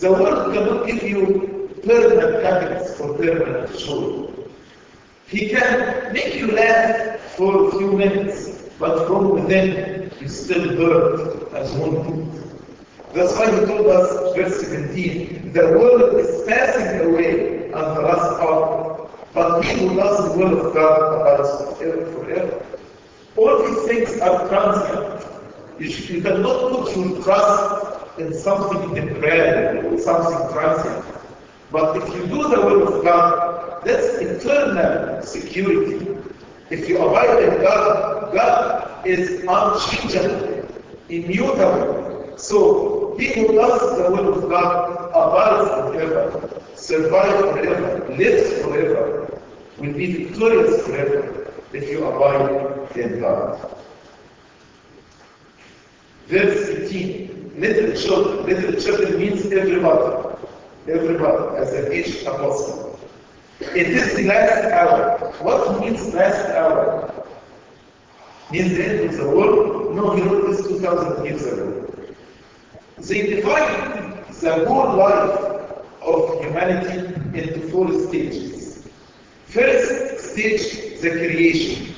[0.00, 4.30] The world cannot give you permanent happiness or permanent joy.
[5.26, 8.48] He can make you laugh for a few minutes,
[8.78, 12.41] but from within you still hurt and wounded.
[13.14, 18.42] That's why he told us, verse 17, the world is passing away and the lust
[18.42, 18.82] of
[19.34, 22.12] but he who does the will of God abides forever.
[22.12, 22.66] forever.
[23.36, 25.26] All these things are transient.
[25.78, 31.04] You, should, you cannot put your trust in something temporary, or something transient.
[31.70, 36.14] But if you do the will of God, that's eternal security.
[36.68, 40.68] If you abide in God, God is unchangeable,
[41.08, 42.11] immutable.
[42.42, 49.40] So he who does the will of God abides forever, survives forever, lives forever,
[49.78, 53.78] will be victorious forever if you abide in God.
[56.26, 58.44] Verse 18, little children.
[58.44, 60.36] Little children means everybody.
[60.88, 62.98] Everybody, as an age apostle.
[63.60, 65.32] It is the last hour.
[65.42, 67.24] What means last hour?
[68.50, 69.94] Means the end of the world?
[69.94, 71.91] No, he wrote this 2,000 years ago.
[72.98, 75.40] They divide the whole life
[76.02, 78.88] of humanity into four stages.
[79.46, 81.94] First stage, the creation.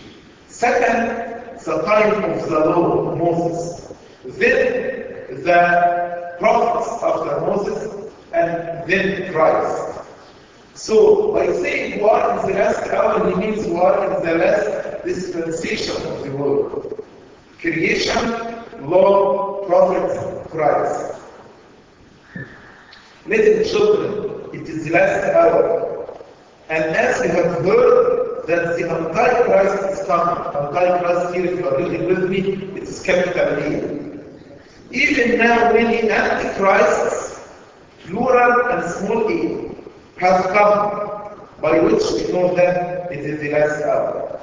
[0.48, 1.34] Second,
[1.64, 3.92] the time of the law, Moses.
[4.24, 10.00] Then the prophets after Moses, and then Christ.
[10.74, 15.96] So by saying what is the last hour, he means what is the last dispensation
[16.06, 17.04] of the world.
[17.60, 18.18] Creation,
[18.82, 21.20] law, prophets, Christ.
[23.26, 26.20] Little children, it is the last hour.
[26.68, 31.78] And as we have heard that the Antichrist is coming, Antichrist here, if you are
[31.78, 32.38] reading with me,
[32.78, 34.20] it is capital E.
[34.92, 37.48] Even now, many Antichrists,
[38.06, 39.74] plural and small e,
[40.18, 44.40] have come, by which we know that it is the last hour.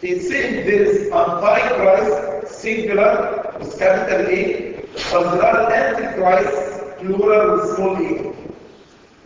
[0.00, 4.71] It's saying there is Antichrist, singular, with capital A,
[5.14, 8.32] are Antichrists, plural with small e,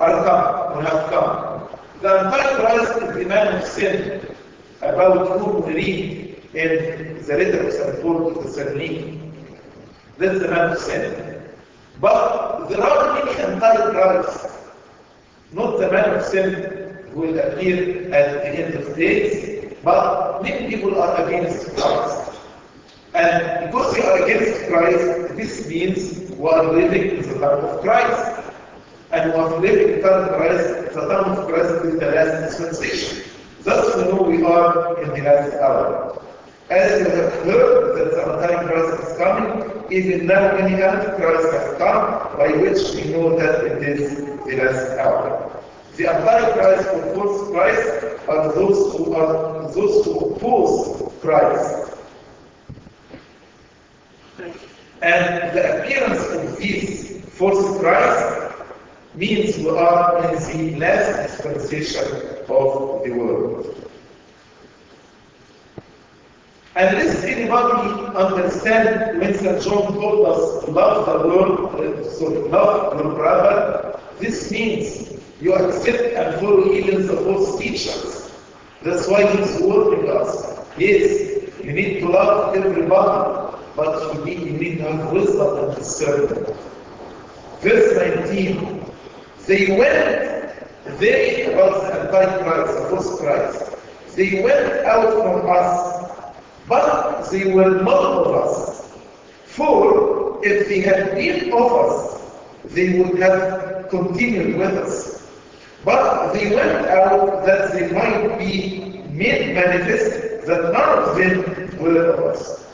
[0.00, 1.78] are come, or have come.
[2.02, 4.36] The Antichrist is the man of sin,
[4.82, 8.02] about whom we read in the letter of St.
[8.02, 9.32] Paul to Thessaloniki.
[10.18, 11.42] That's the man of sin.
[12.00, 14.58] But there are many Antichrists,
[15.52, 20.68] not the man of sin who will appear at the end of days, but many
[20.68, 22.15] people are against Christ.
[23.16, 27.80] And because we are against Christ, this means we are living in the time of
[27.80, 28.52] Christ.
[29.10, 32.10] And we are living in the time of Christ, the time of Christ is the
[32.10, 33.24] last dispensation.
[33.62, 36.22] Thus we know we are in the last hour.
[36.68, 42.36] As you have heard that the Antichrist is coming, even now many Antichrist have come,
[42.36, 45.62] by which we know that it is the last hour.
[45.96, 51.75] The Antichrist or false Christ are those who are those who oppose Christ.
[55.02, 58.54] And the appearance of these false Christ
[59.14, 62.04] means we are in the last dispensation
[62.48, 63.90] of the world.
[66.76, 69.62] And does anybody understand when St.
[69.62, 73.98] John told us love the world, uh, sorry, love your brother?
[74.18, 78.30] This means you accept and follow even the false teachers.
[78.82, 80.58] That's why he's warning us.
[80.76, 83.45] Yes, you need to love everybody,
[83.76, 86.56] but you need, you need to have wisdom and discernment.
[87.60, 88.84] Verse 19,
[89.46, 93.76] they went, they was the Antichrist, false Christ.
[94.16, 95.96] They went out from us
[96.68, 98.92] but they were not of us.
[99.44, 102.32] For if they had been of us,
[102.64, 105.30] they would have continued with us.
[105.84, 112.10] But they went out that they might be made manifest that none of them were
[112.12, 112.65] of us.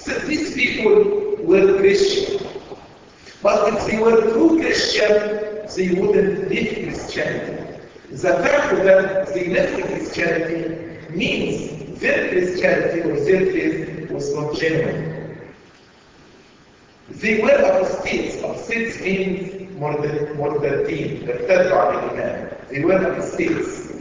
[0.00, 2.46] So these people were Christian.
[3.42, 7.80] But if they were true Christian, they wouldn't leave Christianity.
[8.10, 15.38] The fact that they left Christianity means their Christianity or their faith was not genuine.
[17.10, 18.38] They were apostates.
[18.38, 22.56] Apostates means more than more than team, the third party man.
[22.70, 23.92] They were apostates.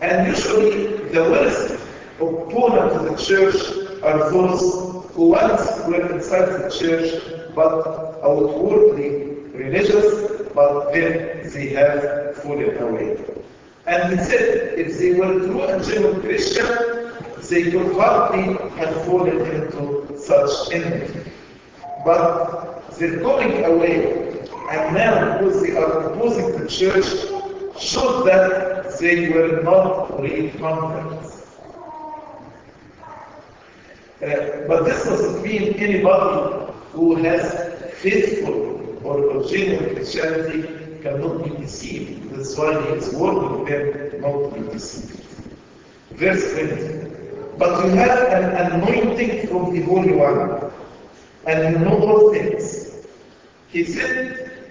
[0.00, 1.78] And usually the worst
[2.20, 4.83] opponent to the church are those
[5.14, 7.22] who once were inside the church
[7.54, 7.86] but
[8.24, 13.24] outwardly religious, but then they have fallen away.
[13.86, 16.66] And he said if they were true and genuine Christian,
[17.48, 21.30] they could hardly have fallen into such enmity.
[22.04, 24.40] But they're going away,
[24.70, 27.06] and now because they are opposing the church,
[27.80, 30.50] shows that they were not real
[34.24, 40.62] Uh, but this doesn't mean anybody who has faithful or, or genuine Christianity
[41.02, 42.30] cannot be deceived.
[42.30, 45.20] That's why he is warning them not to be deceived.
[46.12, 47.10] Verse 20.
[47.58, 50.72] But you have an anointing from the Holy One,
[51.46, 53.06] and you know all things.
[53.68, 54.68] He said,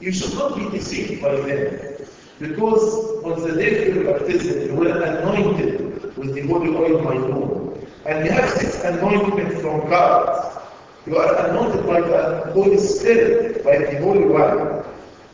[0.00, 2.06] you should not be deceived by them,
[2.38, 7.14] because on the day of your baptism, you were anointed with the Holy Oil by
[7.16, 7.61] whom.
[8.05, 10.63] And you have this anointment from God.
[11.05, 14.83] You are anointed by the Holy Spirit, by the Holy One.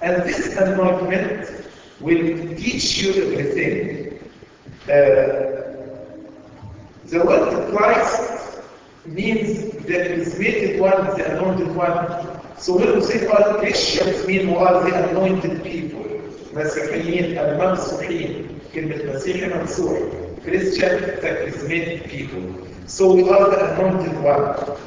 [0.01, 1.49] And this anointment
[1.99, 4.19] will teach you everything.
[4.83, 5.53] Uh,
[7.05, 8.59] the word Christ
[9.05, 12.41] means the charismatic one, the anointed one.
[12.57, 16.03] So when we say all Christians mean we are the anointed people.
[16.53, 19.99] مسيحيين الممسوحين كلمة مسيحي ممسوح
[20.48, 22.66] Christian charismatic people.
[22.86, 24.78] So we are the anointed one.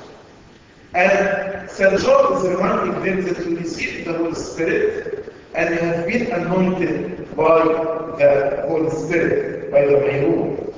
[0.94, 2.00] And St.
[2.02, 7.36] John is reminding them that you received the Holy Spirit and you have been anointed
[7.36, 7.64] by
[8.18, 10.74] the Holy Spirit, by the Mayrun.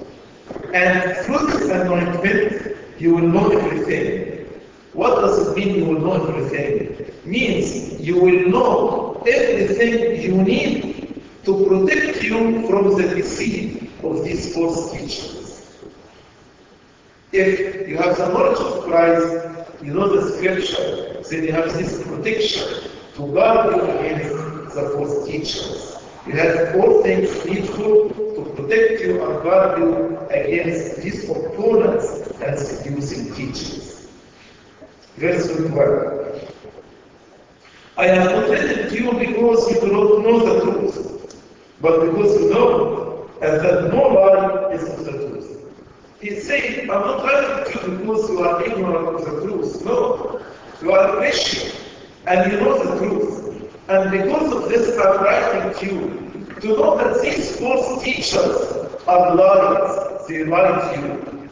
[0.74, 4.46] And through this anointment, you will know everything.
[4.94, 7.14] What does it mean you will know everything?
[7.26, 14.54] Means you will know everything you need to protect you from the deceit of these
[14.54, 15.84] false teachers.
[17.32, 22.04] If you have the knowledge of Christ, you know the scripture, then you have this
[22.04, 25.98] protection to guard you against the false teachers.
[26.28, 32.58] You have all things needful to protect you and guard you against these opponents and
[32.58, 34.10] seducing teachers.
[35.18, 36.24] Verse 21.
[37.98, 41.44] I have not written you because you do not know the truth,
[41.82, 43.13] but because you know
[43.44, 45.74] and that no lie is of the truth.
[46.22, 49.84] He said, I'm not writing to because you are ignorant of the truth.
[49.84, 50.42] No,
[50.82, 51.76] you are a Christian
[52.26, 53.90] and you know the truth.
[53.90, 58.38] And because of this, I'm writing to you to know that these false teachers
[59.08, 60.26] are liars.
[60.30, 61.50] They lie to you.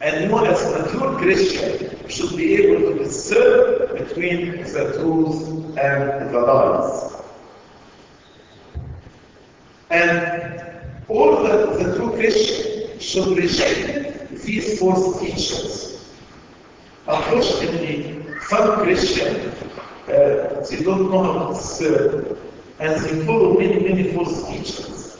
[0.00, 6.34] And you as a mature Christian should be able to discern between the truth and
[6.34, 7.14] the lies.
[9.90, 10.62] And
[11.08, 16.04] all the, the true Christian should reject these false teachers.
[17.08, 19.54] Unfortunately, Some Christians,
[20.08, 22.38] uh, they don't know how to serve,
[22.80, 25.16] and they follow many, many false teachers.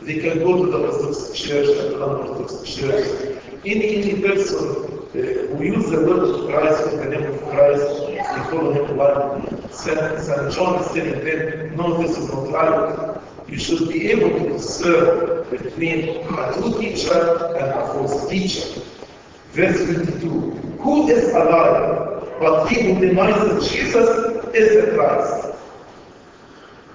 [0.00, 3.40] They can go to the Orthodox Church and the non-Orthodox Church.
[3.64, 8.50] Any, any person who uses the word of Christ in the name of Christ, they
[8.50, 9.72] follow him blind.
[9.72, 10.20] St.
[10.20, 10.52] St.
[10.52, 10.82] John
[11.76, 12.18] no, is.
[13.48, 18.82] You should be able to discern between a true teacher and a false teacher.
[19.52, 20.28] Verse 22.
[20.80, 22.28] Who is alive?
[22.38, 25.56] But he who denies that Jesus is the Christ.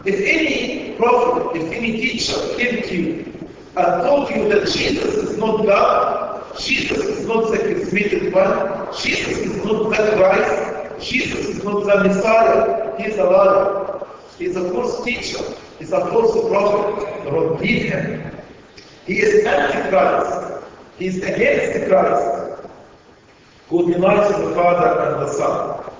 [0.06, 5.38] If any prophet, if any teacher came to you and told you that Jesus is
[5.38, 6.23] not God,
[6.60, 12.08] Jesus is not the charismatic one, Jesus is not the Christ, Jesus is not the
[12.08, 13.94] Messiah, he is a liar.
[14.38, 15.44] He is a false teacher.
[15.78, 17.24] He is a false prophet.
[17.24, 18.36] Don't believe him.
[19.06, 20.66] He is antichrist.
[20.98, 22.68] He is against Christ,
[23.70, 25.92] who denies the Father and the Son.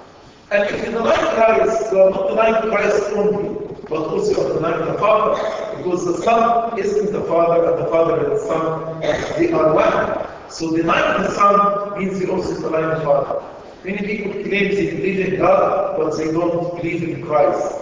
[0.52, 4.54] And if you deny Christ, you are not denying Christ only, but also you are
[4.54, 9.02] denying the Father, because the Son isn't the Father, and the Father and the Son,
[9.40, 10.33] they are one.
[10.54, 13.44] So denying the Son means you also deny the Father.
[13.84, 17.74] Many people claim they believe in God, but they don't believe in Christ.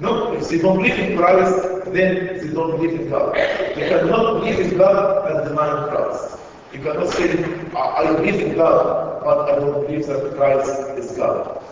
[0.00, 3.36] No, if they don't believe in Christ, then they don't believe in God.
[3.36, 6.38] You cannot believe in God and deny Christ.
[6.72, 7.30] You cannot say,
[7.76, 11.62] I believe in God, but I don't believe that Christ is God.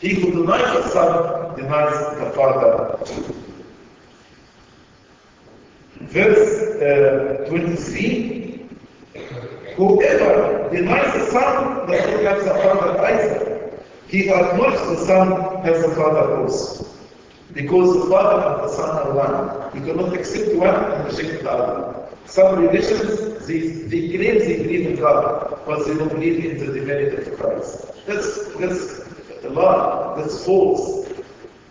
[0.00, 2.96] He who denies the Son denies the Father.
[6.00, 8.40] Verse uh, 23
[9.76, 13.80] Whoever denies the Son does not have a Father.
[14.08, 16.86] He who acknowledges the Son has a Father also.
[17.54, 19.76] Because the Father and the Son are one.
[19.76, 22.08] You cannot accept one and reject the other.
[22.26, 26.72] Some religions, they, they claim they believe in God, but they don't believe in the
[26.72, 27.86] divinity of Christ.
[28.06, 29.00] That's, that's
[29.44, 30.14] a lie.
[30.16, 31.08] That's false.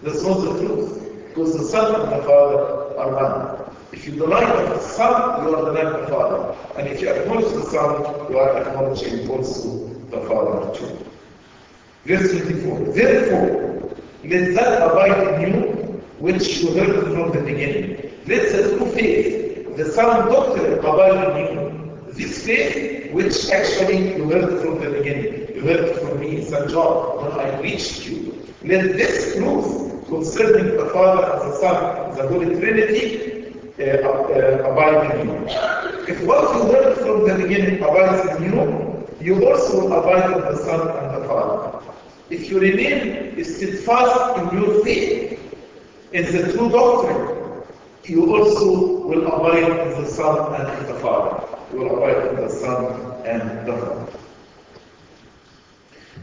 [0.02, 1.28] That's not the truth.
[1.28, 3.59] Because the Son and the Father are one.
[3.92, 6.56] If you deny the Son, you are denying the Father.
[6.78, 11.06] And if you acknowledge the Son, you are acknowledging also the Father too.
[12.06, 12.80] Verse 24.
[12.94, 15.62] Therefore, let that abide in you
[16.20, 17.96] which you heard from the beginning.
[18.28, 22.14] Let the true faith, the sound doctrine abide in you.
[22.14, 25.56] This faith which actually you heard from the beginning.
[25.56, 26.70] You heard from me, St.
[26.70, 28.46] John, when I reached you.
[28.64, 33.29] Let this truth concerning the Father and the Son, the Holy Trinity,
[33.80, 35.36] uh, uh, in you.
[36.08, 40.58] If what you heard from the beginning abides in you, you also abide in the
[40.58, 41.86] Son and the Father.
[42.30, 45.40] If you remain steadfast in your faith,
[46.14, 47.64] in the true doctrine,
[48.04, 51.48] you also will abide in the Son and the Father.
[51.72, 52.86] You will abide in the Son
[53.26, 54.12] and the Father.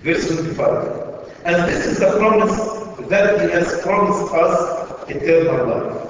[0.03, 1.43] Verse 25.
[1.45, 2.57] And this is the promise
[3.09, 6.06] that He has promised us eternal life.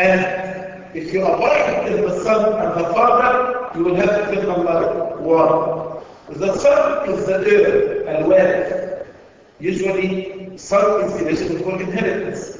[0.00, 5.20] And if you abide in the Son and the Father, you will have eternal life.
[5.20, 6.38] one.
[6.40, 9.06] The Son is the heir and wealth.
[9.58, 12.58] Usually, Son is for inheritance.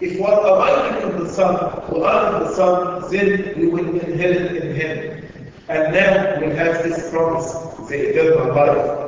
[0.00, 1.54] If we are abiding in the Son,
[1.92, 5.52] we are in the Son, then we will inherit in Him.
[5.68, 7.52] And now we have this promise,
[7.88, 9.01] the eternal life.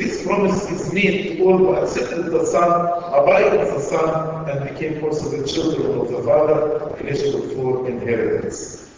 [0.00, 2.70] This promise is made to all who accepted the Son,
[3.12, 8.88] abided in the Son, and became also the children of the Father, eligible for inheritance.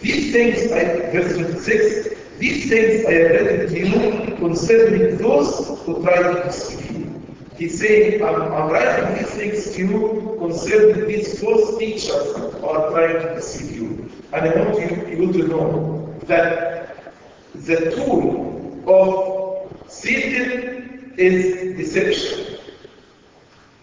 [0.00, 6.02] These things, I, verse 26, these things I have written to you concerning those who
[6.02, 7.22] try to deceive you.
[7.56, 12.90] He's saying, I'm, I'm writing these things to you concerning these false teachers who are
[12.90, 14.10] trying to deceive you.
[14.32, 17.14] And I want you, you to know that
[17.54, 18.50] the tool
[18.88, 19.29] of
[19.90, 22.58] Satan is deception.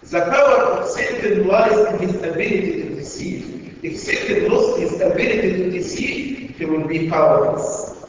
[0.03, 3.79] The power of Satan lies in his ability to deceive.
[3.83, 8.05] If Satan lost his ability to deceive, he will be powerless.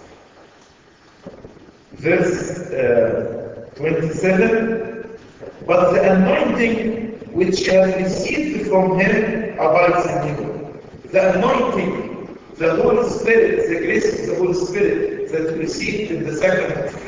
[1.94, 5.18] Verse uh, 27
[5.66, 10.80] But the anointing which you have received from him abides in you.
[11.10, 16.36] The anointing, the Holy Spirit, the grace of the Holy Spirit that received in the
[16.36, 16.98] sacrament of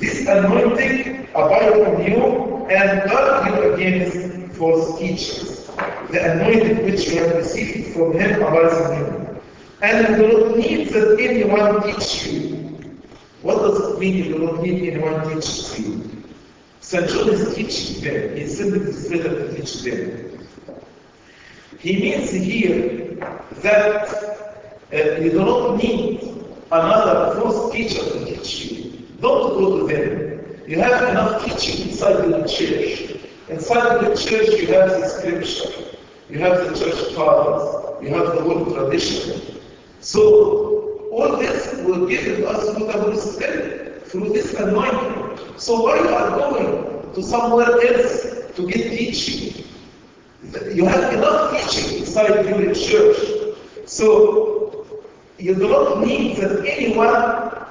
[0.00, 5.66] this anointing abides on you and guard you against false teachers.
[6.10, 9.40] The anointing which you have received from him abides in you.
[9.82, 13.00] And you do not need that anyone teach you.
[13.42, 16.24] What does it mean you do not need anyone teach you?
[16.80, 17.08] St.
[17.08, 18.36] John is teaching them.
[18.36, 20.46] He sending this letter to teach them.
[21.78, 23.14] He means here
[23.62, 24.08] that
[24.92, 26.37] uh, you do not need
[26.70, 28.90] another false teacher to teach you.
[29.20, 30.62] Don't go to them.
[30.66, 33.18] You have enough teaching inside the church.
[33.48, 35.96] Inside the church, you have the scripture,
[36.28, 39.60] you have the church fathers, you have the whole tradition.
[40.00, 45.38] So, all this will give us through the Holy Spirit, through this anointing.
[45.56, 49.64] So, why you are going to somewhere else to get teaching?
[50.74, 53.56] You have enough teaching inside your church.
[53.86, 54.57] So,
[55.38, 57.14] you do not need that anyone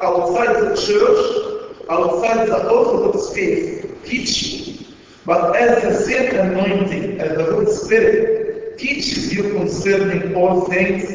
[0.02, 4.86] outside the church, outside the Orthodox faith, teach you.
[5.26, 11.12] But as the same anointing, as the Holy Spirit teaches you concerning all things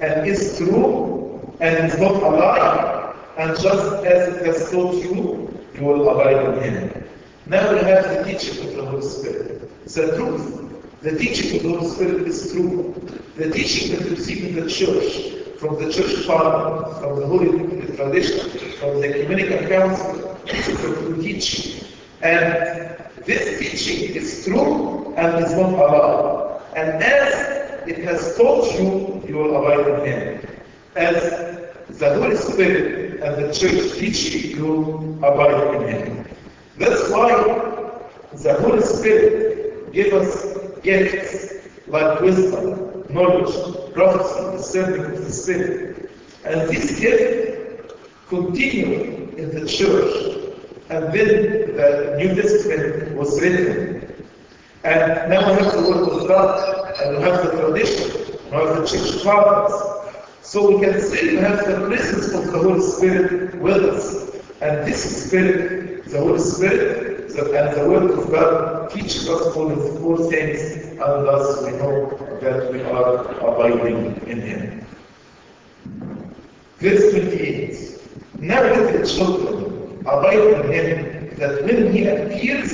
[0.00, 5.58] and is true and is not a lie, and just as it has taught you,
[5.74, 7.04] you will abide in Him.
[7.46, 9.70] Now we have the teaching of the Holy Spirit.
[9.84, 11.00] It's the truth.
[11.02, 12.94] The teaching of the Holy Spirit is true.
[13.36, 17.96] The teaching that you receive in the church, from the church father, from the holy
[17.96, 21.86] tradition, from the ecumenical council, true teaching.
[22.22, 26.60] And this teaching is true and is not a lie.
[26.76, 30.48] And as it has taught you, you will abide in Him.
[30.96, 31.22] As
[31.98, 36.28] the Holy Spirit and the church teach you, you abide in Him.
[36.78, 37.32] That's why
[38.32, 41.54] the Holy Spirit gives us gifts
[41.86, 46.10] like wisdom, knowledge, prophecy, discerning of the Spirit.
[46.44, 47.94] And this gift
[48.28, 50.54] continued in the church.
[50.88, 54.24] And then the New Testament was written.
[54.84, 58.76] And now we have the Word of God, and we have the tradition, we have
[58.76, 60.14] the church fathers.
[60.42, 64.30] So we can say we have the presence of the Holy Spirit with us.
[64.60, 70.30] And this Spirit, the Holy Spirit, and the Word of God teaches us all, all
[70.30, 74.86] things, and thus we know that we are abiding in Him.
[76.78, 78.00] Verse 28.
[78.38, 82.70] Now little children, abide in Him, that when He appears,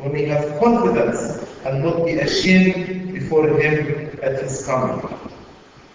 [0.00, 5.02] we may have confidence and not be ashamed before Him at His coming.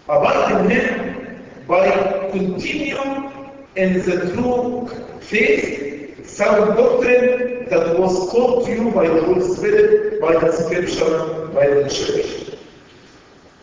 [0.07, 4.87] Abide in Him by continuing in the true
[5.21, 11.47] faith, sound doctrine that was taught to you by the Holy Spirit, by the Scripture,
[11.53, 12.46] by the Church.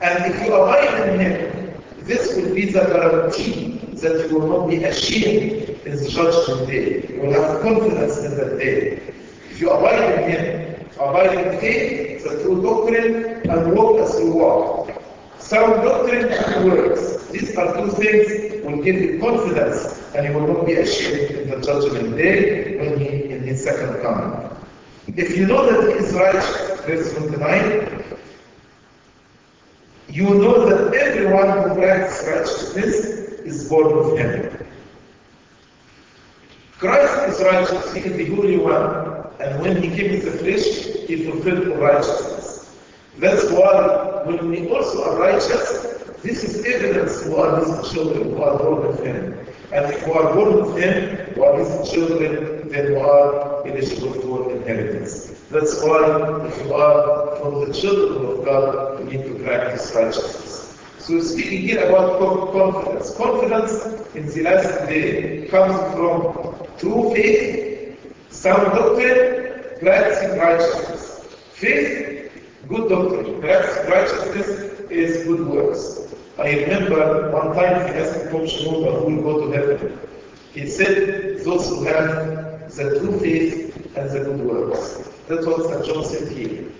[0.00, 4.70] And if you abide in Him, this will be the guarantee that you will not
[4.70, 7.06] be ashamed in the judgment day.
[7.08, 9.00] You will have confidence in that day.
[9.50, 14.32] If you abide in Him, abide in faith, the true doctrine, and walk as you
[14.32, 14.90] walk.
[15.38, 17.26] Sound doctrine and works.
[17.28, 21.50] These are two things will give you confidence and you will not be ashamed in
[21.50, 24.48] the judgment day when he in his second coming.
[25.06, 28.03] If you know that he is righteous, verse 29,
[30.14, 32.94] you know that everyone who practices righteousness
[33.50, 34.66] is born of him.
[36.78, 40.66] Christ is righteous, he is the Holy One, and when he came in the flesh,
[41.08, 42.76] he fulfilled righteousness.
[43.18, 45.82] That's why when we also are righteous,
[46.22, 49.36] this is evidence who are his children, who are born of him.
[49.72, 54.12] And if you are born of him, who are his children, then you are eligible
[54.22, 55.30] for inheritance.
[55.50, 60.78] That's why if you are from the children of God, need to practice righteousness.
[60.98, 63.14] So speaking here about confidence.
[63.16, 63.74] Confidence
[64.14, 67.98] in the last day comes from true faith,
[68.30, 71.20] sound doctrine, practicing righteousness.
[71.52, 72.32] Faith,
[72.66, 73.40] good doctrine.
[73.42, 76.14] Practicing righteousness is good works.
[76.38, 80.00] I remember one time he asked Pope Shenouda who will go to heaven.
[80.54, 85.10] He said, those who have the true faith and the good works.
[85.28, 85.84] That's what St.
[85.84, 86.70] John said here.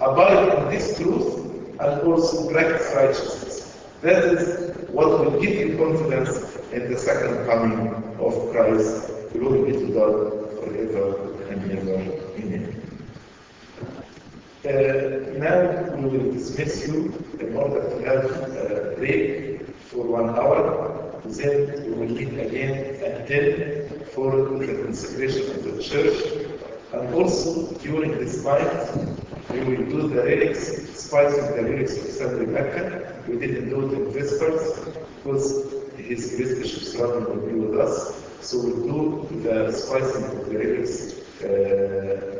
[0.00, 1.38] Abide in this truth
[1.78, 3.84] and also practice righteousness.
[4.02, 7.88] That is what will give you confidence in the second coming
[8.18, 9.10] of Christ.
[9.32, 10.18] Glory be to God
[10.58, 11.98] forever and ever.
[12.38, 12.82] Amen.
[14.64, 18.24] Uh, now we will dismiss you in order to have
[18.56, 21.20] a break for one hour.
[21.24, 26.44] Then we will meet again at 10 for the consecration of the church.
[26.94, 28.70] And also during this night,
[29.50, 30.62] we will do the relics,
[31.00, 33.20] spicing the relics of Saint Rebecca.
[33.26, 38.22] We didn't do it in Vespers because his Grace Bishop will be with us.
[38.42, 42.34] So we'll do the spicing of the relics uh,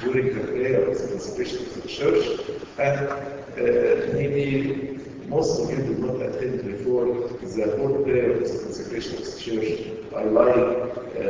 [0.00, 2.24] during the prayer of the consecration of the church,
[2.78, 8.58] and uh, maybe most of you did not attend before the whole prayer of the
[8.64, 9.97] consecration of the church.
[10.18, 11.20] I like uh,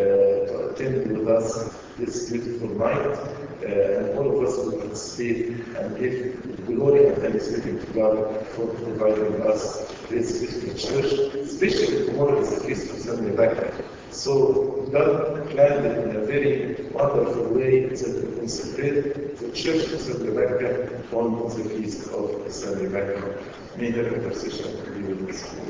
[0.48, 5.98] to attend with us this beautiful night, uh, and all of us will participate and
[5.98, 12.48] give glory and thanksgiving to God for providing us this beautiful church, especially tomorrow is
[12.48, 13.84] the feast of Saint Rebecca.
[14.10, 20.00] So God planned it in a very wonderful way that we consecrate the church of
[20.00, 20.20] St.
[20.20, 22.80] Rebecca on the feast of St.
[22.80, 23.44] Rebecca.
[23.76, 25.68] May her intercession be with us.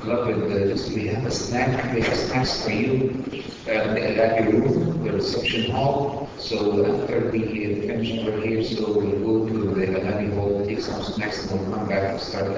[0.00, 3.24] Beloved, uh, we have a snack, we have snacks for you
[3.66, 6.28] uh, in the room, the reception hall.
[6.38, 7.40] So after we
[7.86, 11.76] finish over here, so we'll go to the Alabi hall, take some snacks, and we'll
[11.76, 12.54] come back and start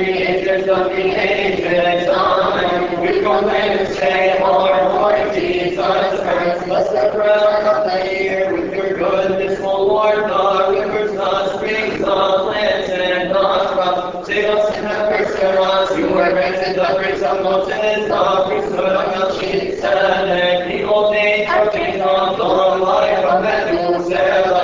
[0.00, 1.20] the ages of the.
[1.20, 3.00] Amen.
[3.00, 5.34] We proclaim and say, Lord, Lord
[6.80, 6.86] The
[8.52, 10.16] with your goodness, O Lord,
[10.72, 11.10] rivers,
[11.54, 14.26] springs, the lands, and crops.
[14.26, 15.98] Save us and us.
[15.98, 17.42] You are the of
[18.80, 20.86] of Melchizedek, the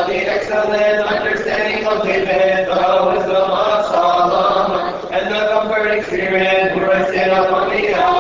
[0.07, 7.29] the excellent understanding of David, the wisdom of Solomon, and the comforting spirit who rested
[7.29, 8.16] upon the.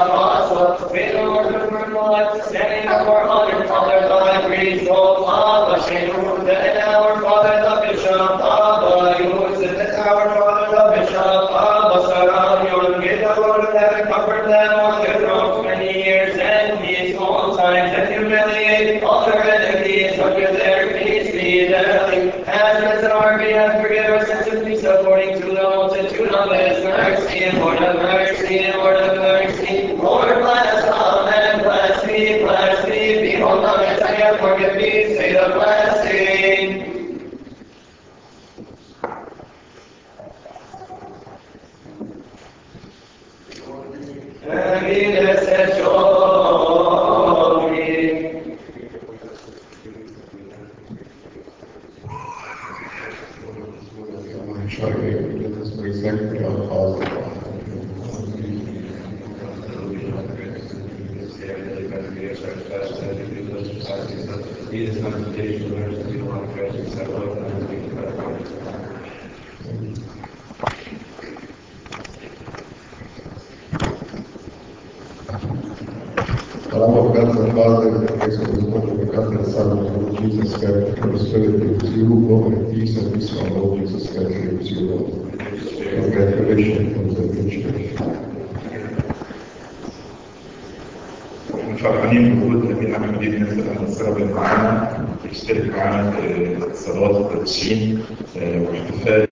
[24.86, 28.25] According to the multitude of his mercy, Lord of mercy,
[34.36, 36.35] Messiah, forgive me, say the.